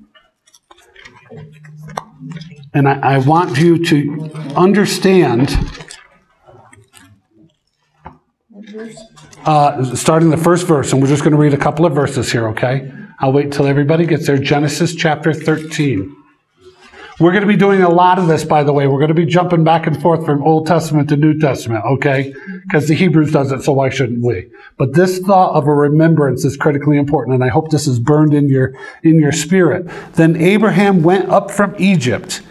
And 2.74 2.88
I, 2.88 3.14
I 3.14 3.18
want 3.18 3.58
you 3.58 3.84
to 3.84 4.30
understand, 4.56 5.50
uh, 9.44 9.84
starting 9.94 10.30
the 10.30 10.36
first 10.36 10.66
verse, 10.66 10.92
and 10.92 11.02
we're 11.02 11.08
just 11.08 11.22
going 11.22 11.32
to 11.32 11.38
read 11.38 11.52
a 11.52 11.58
couple 11.58 11.84
of 11.84 11.94
verses 11.94 12.30
here, 12.32 12.48
okay? 12.48 12.90
I'll 13.22 13.32
wait 13.32 13.52
till 13.52 13.68
everybody 13.68 14.04
gets 14.04 14.26
there. 14.26 14.36
Genesis 14.36 14.96
chapter 14.96 15.32
13. 15.32 16.16
We're 17.20 17.30
going 17.30 17.42
to 17.42 17.46
be 17.46 17.56
doing 17.56 17.80
a 17.82 17.88
lot 17.88 18.18
of 18.18 18.26
this, 18.26 18.44
by 18.44 18.64
the 18.64 18.72
way. 18.72 18.88
We're 18.88 18.98
going 18.98 19.14
to 19.14 19.14
be 19.14 19.26
jumping 19.26 19.62
back 19.62 19.86
and 19.86 20.00
forth 20.02 20.26
from 20.26 20.42
Old 20.42 20.66
Testament 20.66 21.08
to 21.10 21.16
New 21.16 21.38
Testament, 21.38 21.84
okay? 21.84 22.34
Because 22.64 22.88
the 22.88 22.96
Hebrews 22.96 23.30
does 23.30 23.52
it, 23.52 23.62
so 23.62 23.74
why 23.74 23.90
shouldn't 23.90 24.24
we? 24.24 24.50
But 24.76 24.94
this 24.94 25.20
thought 25.20 25.54
of 25.54 25.68
a 25.68 25.72
remembrance 25.72 26.44
is 26.44 26.56
critically 26.56 26.98
important, 26.98 27.36
and 27.36 27.44
I 27.44 27.48
hope 27.48 27.70
this 27.70 27.86
is 27.86 28.00
burned 28.00 28.34
in 28.34 28.48
your, 28.48 28.74
in 29.04 29.20
your 29.20 29.30
spirit. 29.30 29.86
Then 30.14 30.34
Abraham 30.34 31.04
went 31.04 31.28
up 31.28 31.52
from 31.52 31.76
Egypt, 31.78 32.42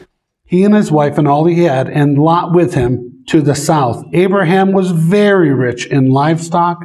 he 0.45 0.63
and 0.63 0.73
his 0.73 0.89
wife 0.89 1.17
and 1.17 1.27
all 1.27 1.43
he 1.43 1.63
had, 1.63 1.89
and 1.89 2.17
Lot 2.17 2.53
with 2.53 2.75
him, 2.75 3.25
to 3.27 3.41
the 3.41 3.55
south. 3.55 4.05
Abraham 4.13 4.71
was 4.71 4.91
very 4.91 5.53
rich 5.53 5.85
in 5.87 6.11
livestock, 6.11 6.81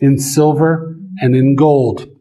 in 0.00 0.20
silver, 0.20 0.96
and 1.20 1.34
in 1.34 1.56
gold. 1.56 2.13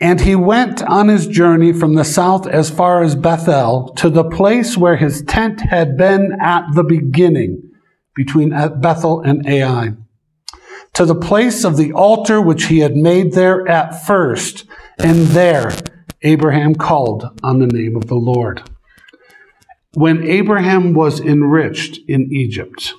And 0.00 0.20
he 0.20 0.34
went 0.34 0.82
on 0.82 1.08
his 1.08 1.26
journey 1.26 1.72
from 1.72 1.94
the 1.94 2.04
south 2.04 2.46
as 2.46 2.68
far 2.68 3.02
as 3.02 3.14
Bethel 3.14 3.92
to 3.96 4.10
the 4.10 4.24
place 4.24 4.76
where 4.76 4.96
his 4.96 5.22
tent 5.22 5.60
had 5.60 5.96
been 5.96 6.36
at 6.40 6.66
the 6.74 6.84
beginning, 6.84 7.70
between 8.14 8.52
uh, 8.52 8.68
Bethel 8.68 9.20
and 9.20 9.46
Ai, 9.46 9.94
to 10.94 11.04
the 11.04 11.14
place 11.14 11.64
of 11.64 11.76
the 11.76 11.92
altar 11.92 12.40
which 12.40 12.66
he 12.66 12.80
had 12.80 12.96
made 12.96 13.32
there 13.32 13.66
at 13.68 14.04
first. 14.04 14.64
And 14.98 15.26
there 15.28 15.72
Abraham 16.22 16.74
called 16.74 17.38
on 17.42 17.58
the 17.58 17.66
name 17.66 17.96
of 17.96 18.06
the 18.06 18.14
Lord. 18.14 18.62
When 19.92 20.24
Abraham 20.24 20.94
was 20.94 21.20
enriched 21.20 21.98
in 22.08 22.32
Egypt, 22.32 22.94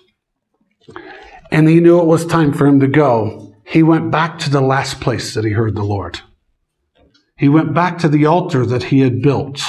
and 1.52 1.68
he 1.68 1.80
knew 1.80 2.00
it 2.00 2.06
was 2.06 2.26
time 2.26 2.54
for 2.54 2.68
him 2.68 2.80
to 2.80 2.88
go, 2.88 3.54
he 3.66 3.84
went 3.84 4.12
back 4.12 4.38
to 4.40 4.50
the 4.50 4.62
last 4.62 5.02
place 5.02 5.34
that 5.34 5.44
he 5.44 5.52
heard 5.52 5.76
the 5.76 5.84
Lord. 5.84 6.22
He 7.38 7.50
went 7.50 7.74
back 7.74 7.98
to 8.00 8.08
the 8.08 8.26
altar 8.26 8.66
that 8.66 8.84
he 8.84 9.02
had 9.02 9.22
built. 9.22 9.62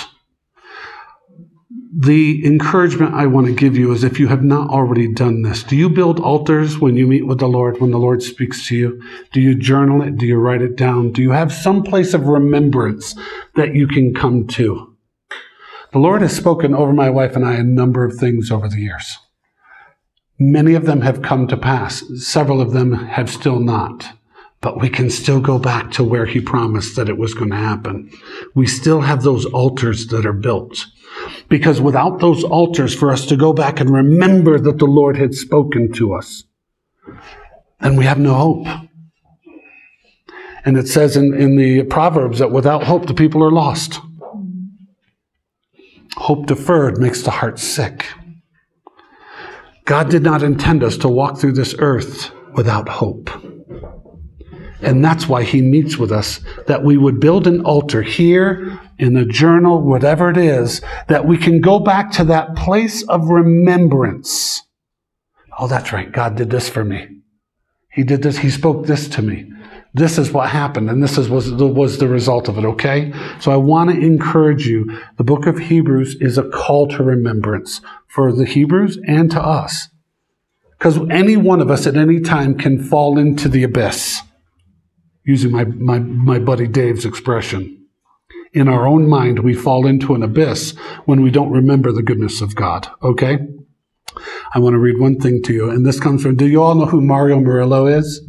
The 1.98 2.46
encouragement 2.46 3.14
I 3.14 3.26
want 3.26 3.46
to 3.46 3.54
give 3.54 3.76
you 3.76 3.90
is 3.92 4.04
if 4.04 4.20
you 4.20 4.28
have 4.28 4.44
not 4.44 4.70
already 4.70 5.12
done 5.12 5.42
this, 5.42 5.62
do 5.62 5.74
you 5.74 5.88
build 5.88 6.20
altars 6.20 6.78
when 6.78 6.96
you 6.96 7.06
meet 7.06 7.26
with 7.26 7.38
the 7.38 7.48
Lord, 7.48 7.80
when 7.80 7.90
the 7.90 7.98
Lord 7.98 8.22
speaks 8.22 8.68
to 8.68 8.76
you? 8.76 9.02
Do 9.32 9.40
you 9.40 9.54
journal 9.54 10.02
it? 10.02 10.16
Do 10.16 10.26
you 10.26 10.36
write 10.36 10.62
it 10.62 10.76
down? 10.76 11.10
Do 11.10 11.22
you 11.22 11.30
have 11.30 11.52
some 11.52 11.82
place 11.82 12.14
of 12.14 12.26
remembrance 12.26 13.16
that 13.54 13.74
you 13.74 13.88
can 13.88 14.14
come 14.14 14.46
to? 14.48 14.94
The 15.92 15.98
Lord 15.98 16.22
has 16.22 16.36
spoken 16.36 16.74
over 16.74 16.92
my 16.92 17.10
wife 17.10 17.34
and 17.34 17.44
I 17.44 17.54
a 17.54 17.62
number 17.64 18.04
of 18.04 18.16
things 18.16 18.50
over 18.50 18.68
the 18.68 18.80
years. 18.80 19.16
Many 20.38 20.74
of 20.74 20.84
them 20.84 21.00
have 21.00 21.22
come 21.22 21.48
to 21.48 21.56
pass. 21.56 22.04
Several 22.16 22.60
of 22.60 22.72
them 22.72 22.92
have 22.92 23.30
still 23.30 23.58
not. 23.58 24.06
But 24.66 24.80
we 24.80 24.88
can 24.88 25.10
still 25.10 25.38
go 25.38 25.60
back 25.60 25.92
to 25.92 26.02
where 26.02 26.26
he 26.26 26.40
promised 26.40 26.96
that 26.96 27.08
it 27.08 27.16
was 27.16 27.34
going 27.34 27.50
to 27.50 27.56
happen. 27.56 28.10
We 28.56 28.66
still 28.66 29.02
have 29.02 29.22
those 29.22 29.44
altars 29.44 30.08
that 30.08 30.26
are 30.26 30.32
built. 30.32 30.86
Because 31.48 31.80
without 31.80 32.18
those 32.18 32.42
altars 32.42 32.92
for 32.92 33.12
us 33.12 33.26
to 33.26 33.36
go 33.36 33.52
back 33.52 33.78
and 33.78 33.90
remember 33.90 34.58
that 34.58 34.78
the 34.78 34.86
Lord 34.86 35.16
had 35.16 35.36
spoken 35.36 35.92
to 35.92 36.14
us, 36.14 36.42
then 37.78 37.94
we 37.94 38.06
have 38.06 38.18
no 38.18 38.34
hope. 38.34 38.66
And 40.64 40.76
it 40.76 40.88
says 40.88 41.16
in, 41.16 41.32
in 41.32 41.56
the 41.56 41.84
Proverbs 41.84 42.40
that 42.40 42.50
without 42.50 42.82
hope, 42.82 43.06
the 43.06 43.14
people 43.14 43.44
are 43.44 43.52
lost. 43.52 44.00
Hope 46.16 46.46
deferred 46.46 46.98
makes 46.98 47.22
the 47.22 47.30
heart 47.30 47.60
sick. 47.60 48.04
God 49.84 50.10
did 50.10 50.24
not 50.24 50.42
intend 50.42 50.82
us 50.82 50.96
to 50.96 51.08
walk 51.08 51.38
through 51.38 51.52
this 51.52 51.76
earth 51.78 52.32
without 52.54 52.88
hope. 52.88 53.30
And 54.80 55.04
that's 55.04 55.28
why 55.28 55.42
he 55.42 55.62
meets 55.62 55.96
with 55.96 56.12
us, 56.12 56.40
that 56.66 56.84
we 56.84 56.96
would 56.96 57.20
build 57.20 57.46
an 57.46 57.64
altar 57.64 58.02
here 58.02 58.78
in 58.98 59.14
the 59.14 59.24
journal, 59.24 59.80
whatever 59.80 60.30
it 60.30 60.36
is, 60.36 60.80
that 61.08 61.26
we 61.26 61.38
can 61.38 61.60
go 61.60 61.78
back 61.78 62.10
to 62.12 62.24
that 62.24 62.56
place 62.56 63.02
of 63.04 63.28
remembrance. 63.28 64.62
Oh, 65.58 65.66
that's 65.66 65.92
right. 65.92 66.10
God 66.10 66.36
did 66.36 66.50
this 66.50 66.68
for 66.68 66.84
me. 66.84 67.08
He 67.90 68.04
did 68.04 68.22
this. 68.22 68.38
He 68.38 68.50
spoke 68.50 68.86
this 68.86 69.08
to 69.08 69.22
me. 69.22 69.50
This 69.94 70.18
is 70.18 70.30
what 70.30 70.50
happened, 70.50 70.90
and 70.90 71.02
this 71.02 71.16
is, 71.16 71.30
was, 71.30 71.50
was 71.50 71.96
the 71.96 72.08
result 72.08 72.48
of 72.48 72.58
it, 72.58 72.66
okay? 72.66 73.14
So 73.40 73.50
I 73.50 73.56
want 73.56 73.90
to 73.90 73.98
encourage 73.98 74.66
you. 74.66 75.00
The 75.16 75.24
book 75.24 75.46
of 75.46 75.58
Hebrews 75.58 76.16
is 76.20 76.36
a 76.36 76.46
call 76.50 76.86
to 76.88 77.02
remembrance 77.02 77.80
for 78.06 78.30
the 78.30 78.44
Hebrews 78.44 78.98
and 79.06 79.30
to 79.30 79.40
us. 79.40 79.88
Because 80.72 80.98
any 81.10 81.38
one 81.38 81.62
of 81.62 81.70
us 81.70 81.86
at 81.86 81.96
any 81.96 82.20
time 82.20 82.58
can 82.58 82.82
fall 82.82 83.18
into 83.18 83.48
the 83.48 83.62
abyss 83.62 84.20
using 85.26 85.50
my, 85.50 85.64
my, 85.64 85.98
my 85.98 86.38
buddy 86.38 86.66
Dave's 86.66 87.04
expression. 87.04 87.72
In 88.52 88.68
our 88.68 88.86
own 88.86 89.08
mind, 89.08 89.40
we 89.40 89.54
fall 89.54 89.86
into 89.86 90.14
an 90.14 90.22
abyss 90.22 90.74
when 91.04 91.20
we 91.20 91.30
don't 91.30 91.50
remember 91.50 91.92
the 91.92 92.02
goodness 92.02 92.40
of 92.40 92.54
God. 92.54 92.88
Okay? 93.02 93.38
I 94.54 94.58
want 94.58 94.74
to 94.74 94.78
read 94.78 94.98
one 94.98 95.20
thing 95.20 95.42
to 95.42 95.52
you, 95.52 95.68
and 95.68 95.84
this 95.84 96.00
comes 96.00 96.22
from. 96.22 96.36
Do 96.36 96.46
you 96.46 96.62
all 96.62 96.74
know 96.74 96.86
who 96.86 97.02
Mario 97.02 97.38
Murillo 97.38 97.86
is? 97.86 98.22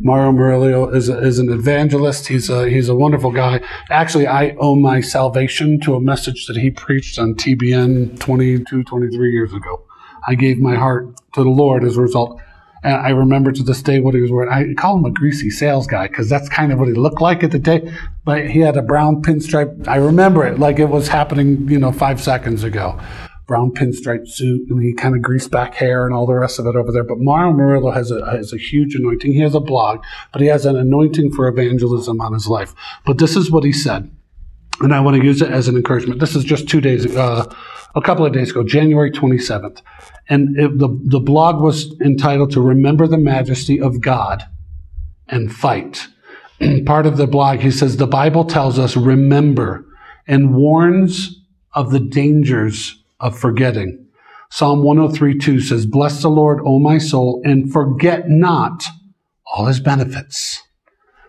Mario 0.00 0.32
Murillo 0.32 0.88
is, 0.88 1.08
a, 1.08 1.18
is 1.18 1.38
an 1.38 1.52
evangelist. 1.52 2.28
He's 2.28 2.48
a 2.48 2.70
he's 2.70 2.88
a 2.88 2.94
wonderful 2.94 3.32
guy. 3.32 3.60
Actually, 3.90 4.26
I 4.26 4.56
owe 4.58 4.76
my 4.76 5.00
salvation 5.00 5.78
to 5.80 5.94
a 5.94 6.00
message 6.00 6.46
that 6.46 6.56
he 6.56 6.70
preached 6.70 7.18
on 7.18 7.34
TBN 7.34 8.18
22, 8.18 8.84
23 8.84 9.32
years 9.32 9.52
ago. 9.52 9.84
I 10.26 10.36
gave 10.36 10.58
my 10.58 10.76
heart 10.76 11.14
to 11.34 11.42
the 11.42 11.50
Lord 11.50 11.84
as 11.84 11.96
a 11.98 12.00
result. 12.00 12.40
And 12.86 12.94
I 12.94 13.08
remember 13.08 13.50
to 13.50 13.64
this 13.64 13.82
day 13.82 13.98
what 13.98 14.14
he 14.14 14.20
was 14.20 14.30
wearing. 14.30 14.48
I 14.48 14.72
call 14.80 14.96
him 14.96 15.04
a 15.04 15.10
greasy 15.10 15.50
sales 15.50 15.88
guy 15.88 16.06
because 16.06 16.28
that's 16.28 16.48
kind 16.48 16.70
of 16.70 16.78
what 16.78 16.86
he 16.86 16.94
looked 16.94 17.20
like 17.20 17.42
at 17.42 17.50
the 17.50 17.58
day. 17.58 17.92
But 18.24 18.48
he 18.48 18.60
had 18.60 18.76
a 18.76 18.82
brown 18.82 19.22
pinstripe. 19.22 19.88
I 19.88 19.96
remember 19.96 20.46
it 20.46 20.60
like 20.60 20.78
it 20.78 20.84
was 20.84 21.08
happening, 21.08 21.68
you 21.68 21.80
know, 21.80 21.90
five 21.90 22.22
seconds 22.22 22.62
ago. 22.62 22.96
Brown 23.48 23.72
pinstripe 23.72 24.28
suit, 24.28 24.70
and 24.70 24.80
he 24.80 24.94
kind 24.94 25.16
of 25.16 25.22
greased 25.22 25.50
back 25.50 25.74
hair 25.74 26.06
and 26.06 26.14
all 26.14 26.26
the 26.26 26.34
rest 26.34 26.60
of 26.60 26.66
it 26.66 26.76
over 26.76 26.92
there. 26.92 27.02
But 27.02 27.18
Mario 27.18 27.52
Murillo 27.52 27.90
has 27.90 28.12
a, 28.12 28.24
has 28.30 28.52
a 28.52 28.56
huge 28.56 28.94
anointing. 28.94 29.32
He 29.32 29.40
has 29.40 29.56
a 29.56 29.60
blog, 29.60 30.04
but 30.32 30.40
he 30.40 30.46
has 30.46 30.64
an 30.64 30.76
anointing 30.76 31.32
for 31.32 31.48
evangelism 31.48 32.20
on 32.20 32.34
his 32.34 32.46
life. 32.46 32.72
But 33.04 33.18
this 33.18 33.34
is 33.34 33.50
what 33.50 33.64
he 33.64 33.72
said, 33.72 34.08
and 34.80 34.94
I 34.94 35.00
want 35.00 35.16
to 35.16 35.24
use 35.24 35.42
it 35.42 35.50
as 35.50 35.68
an 35.68 35.76
encouragement. 35.76 36.20
This 36.20 36.36
is 36.36 36.44
just 36.44 36.68
two 36.68 36.80
days, 36.80 37.14
uh, 37.16 37.44
a 37.94 38.00
couple 38.00 38.26
of 38.26 38.32
days 38.32 38.50
ago, 38.50 38.62
January 38.62 39.10
27th. 39.10 39.80
And 40.28 40.58
it, 40.58 40.78
the, 40.78 40.88
the 41.04 41.20
blog 41.20 41.62
was 41.62 41.94
entitled 42.00 42.52
To 42.52 42.60
Remember 42.60 43.06
the 43.06 43.18
Majesty 43.18 43.80
of 43.80 44.00
God 44.00 44.44
and 45.28 45.54
Fight. 45.54 46.08
Part 46.86 47.06
of 47.06 47.16
the 47.16 47.26
blog, 47.26 47.60
he 47.60 47.70
says, 47.70 47.96
the 47.96 48.06
Bible 48.06 48.44
tells 48.44 48.78
us 48.78 48.96
remember 48.96 49.86
and 50.26 50.54
warns 50.54 51.40
of 51.74 51.90
the 51.90 52.00
dangers 52.00 53.02
of 53.20 53.38
forgetting. 53.38 54.06
Psalm 54.50 54.82
103 54.82 55.38
two 55.38 55.60
says, 55.60 55.86
Bless 55.86 56.22
the 56.22 56.28
Lord, 56.28 56.60
O 56.64 56.78
my 56.78 56.98
soul, 56.98 57.42
and 57.44 57.72
forget 57.72 58.28
not 58.28 58.84
all 59.46 59.66
his 59.66 59.80
benefits. 59.80 60.62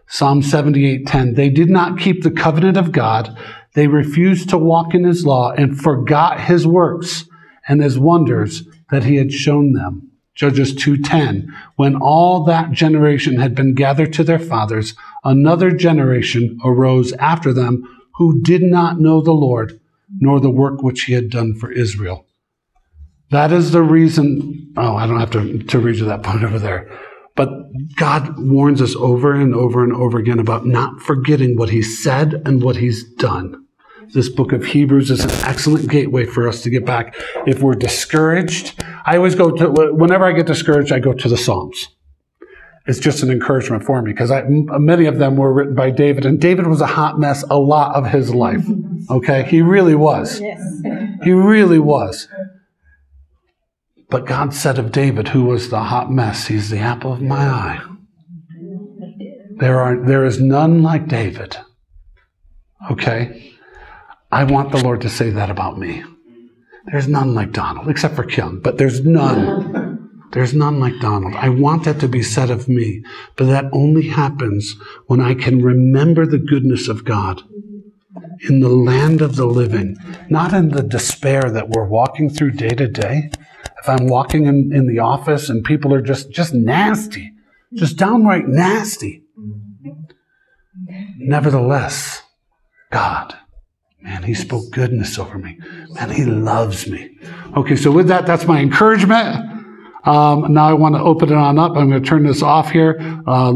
Psalm 0.07 0.41
78:10, 0.41 1.35
they 1.35 1.49
did 1.49 1.69
not 1.69 1.99
keep 1.99 2.23
the 2.23 2.31
covenant 2.31 2.77
of 2.77 2.91
God. 2.91 3.37
They 3.73 3.87
refused 3.87 4.49
to 4.49 4.57
walk 4.57 4.95
in 4.95 5.03
his 5.03 5.25
law 5.25 5.51
and 5.51 5.79
forgot 5.79 6.41
his 6.41 6.65
works 6.65 7.25
and 7.67 7.81
his 7.81 7.99
wonders 7.99 8.63
that 8.89 9.03
he 9.03 9.17
had 9.17 9.31
shown 9.31 9.73
them. 9.73 10.09
Judges 10.33 10.73
2:10 10.75 11.47
When 11.75 11.95
all 11.95 12.43
that 12.45 12.71
generation 12.71 13.37
had 13.37 13.53
been 13.53 13.73
gathered 13.73 14.13
to 14.13 14.23
their 14.23 14.39
fathers 14.39 14.95
another 15.23 15.71
generation 15.71 16.57
arose 16.63 17.11
after 17.13 17.51
them 17.51 17.83
who 18.15 18.41
did 18.41 18.61
not 18.61 18.99
know 18.99 19.21
the 19.21 19.33
Lord 19.33 19.79
nor 20.19 20.39
the 20.39 20.49
work 20.49 20.81
which 20.81 21.03
he 21.03 21.13
had 21.13 21.29
done 21.29 21.53
for 21.53 21.71
Israel. 21.71 22.25
That 23.29 23.51
is 23.51 23.71
the 23.71 23.81
reason 23.81 24.73
oh 24.77 24.95
I 24.95 25.05
don't 25.05 25.19
have 25.19 25.31
to 25.31 25.59
to 25.59 25.79
read 25.79 25.97
you 25.97 26.05
that 26.05 26.23
point 26.23 26.43
over 26.43 26.59
there. 26.59 26.89
But 27.37 27.49
God 27.95 28.35
warns 28.37 28.81
us 28.81 28.95
over 28.95 29.33
and 29.33 29.53
over 29.55 29.83
and 29.83 29.93
over 29.93 30.17
again 30.17 30.39
about 30.39 30.65
not 30.65 30.99
forgetting 30.99 31.55
what 31.55 31.69
he 31.69 31.83
said 31.83 32.41
and 32.45 32.61
what 32.63 32.77
he's 32.77 33.03
done. 33.13 33.63
This 34.13 34.27
book 34.27 34.53
of 34.53 34.65
Hebrews 34.65 35.11
is 35.11 35.23
an 35.23 35.31
excellent 35.45 35.89
gateway 35.89 36.25
for 36.25 36.47
us 36.47 36.61
to 36.63 36.69
get 36.69 36.85
back. 36.85 37.15
If 37.45 37.61
we're 37.61 37.75
discouraged, 37.75 38.81
I 39.05 39.17
always 39.17 39.35
go 39.35 39.51
to, 39.51 39.69
whenever 39.93 40.25
I 40.25 40.31
get 40.31 40.47
discouraged, 40.47 40.91
I 40.91 40.99
go 40.99 41.13
to 41.13 41.29
the 41.29 41.37
Psalms. 41.37 41.89
It's 42.87 42.99
just 42.99 43.21
an 43.21 43.29
encouragement 43.29 43.83
for 43.83 44.01
me 44.01 44.13
because 44.13 44.31
many 44.47 45.05
of 45.05 45.19
them 45.19 45.35
were 45.35 45.53
written 45.53 45.75
by 45.75 45.91
David, 45.91 46.25
and 46.25 46.39
David 46.39 46.67
was 46.67 46.79
a 46.79 46.87
hot 46.87 47.19
mess 47.19 47.43
a 47.49 47.59
lot 47.59 47.95
of 47.95 48.07
his 48.07 48.33
life. 48.33 48.65
Okay? 49.09 49.43
He 49.43 49.61
really 49.61 49.95
was. 49.95 50.39
He 51.23 51.31
really 51.31 51.79
was. 51.79 52.27
But 54.09 54.25
God 54.25 54.53
said 54.53 54.79
of 54.79 54.91
David, 54.91 55.29
who 55.29 55.45
was 55.45 55.69
the 55.69 55.83
hot 55.83 56.11
mess, 56.11 56.47
he's 56.47 56.69
the 56.69 56.79
apple 56.79 57.13
of 57.13 57.21
my 57.21 57.45
eye. 57.45 57.81
There 59.57 59.79
are 59.79 59.97
there 60.05 60.23
is 60.23 60.39
none 60.39 60.83
like 60.83 61.07
David. 61.07 61.57
Okay? 62.91 63.53
I 64.31 64.43
want 64.43 64.71
the 64.71 64.83
Lord 64.83 65.01
to 65.01 65.09
say 65.09 65.29
that 65.31 65.49
about 65.49 65.77
me. 65.77 66.03
There's 66.91 67.07
none 67.07 67.33
like 67.33 67.51
Donald, 67.51 67.89
except 67.89 68.15
for 68.15 68.23
Kim, 68.23 68.61
but 68.61 68.77
there's 68.77 69.03
none. 69.03 69.97
There's 70.31 70.53
none 70.53 70.79
like 70.79 70.99
Donald. 70.99 71.33
I 71.35 71.49
want 71.49 71.85
that 71.85 71.99
to 72.01 72.07
be 72.07 72.21
said 72.21 72.49
of 72.49 72.69
me, 72.69 73.03
but 73.35 73.45
that 73.45 73.69
only 73.73 74.07
happens 74.07 74.75
when 75.07 75.19
I 75.19 75.33
can 75.33 75.61
remember 75.61 76.25
the 76.25 76.37
goodness 76.37 76.87
of 76.87 77.05
God 77.05 77.41
in 78.49 78.59
the 78.59 78.69
land 78.69 79.21
of 79.21 79.35
the 79.35 79.45
living, 79.45 79.97
not 80.29 80.53
in 80.53 80.69
the 80.69 80.83
despair 80.83 81.49
that 81.49 81.69
we're 81.69 81.87
walking 81.87 82.29
through 82.29 82.51
day 82.51 82.69
to 82.69 82.87
day. 82.87 83.31
If 83.81 83.89
I'm 83.89 84.07
walking 84.07 84.45
in, 84.45 84.71
in 84.73 84.87
the 84.87 84.99
office 84.99 85.49
and 85.49 85.63
people 85.63 85.93
are 85.93 86.01
just, 86.01 86.31
just 86.31 86.53
nasty, 86.53 87.31
just 87.73 87.97
downright 87.97 88.47
nasty. 88.47 89.23
Nevertheless, 91.17 92.21
God 92.91 93.35
Man, 94.07 94.23
he 94.23 94.33
spoke 94.33 94.71
goodness 94.71 95.19
over 95.19 95.37
me. 95.37 95.59
Man, 95.89 96.09
he 96.09 96.23
loves 96.23 96.87
me. 96.87 97.17
Okay, 97.57 97.75
so 97.75 97.91
with 97.91 98.07
that, 98.07 98.25
that's 98.25 98.45
my 98.45 98.61
encouragement. 98.61 99.35
Um, 100.05 100.53
now 100.53 100.69
I 100.69 100.73
want 100.73 100.95
to 100.95 101.01
open 101.01 101.29
it 101.29 101.35
on 101.35 101.59
up. 101.59 101.75
I'm 101.75 101.89
going 101.89 102.01
to 102.01 102.07
turn 102.07 102.25
this 102.25 102.41
off 102.41 102.71
here. 102.71 102.97
Uh, 103.27 103.51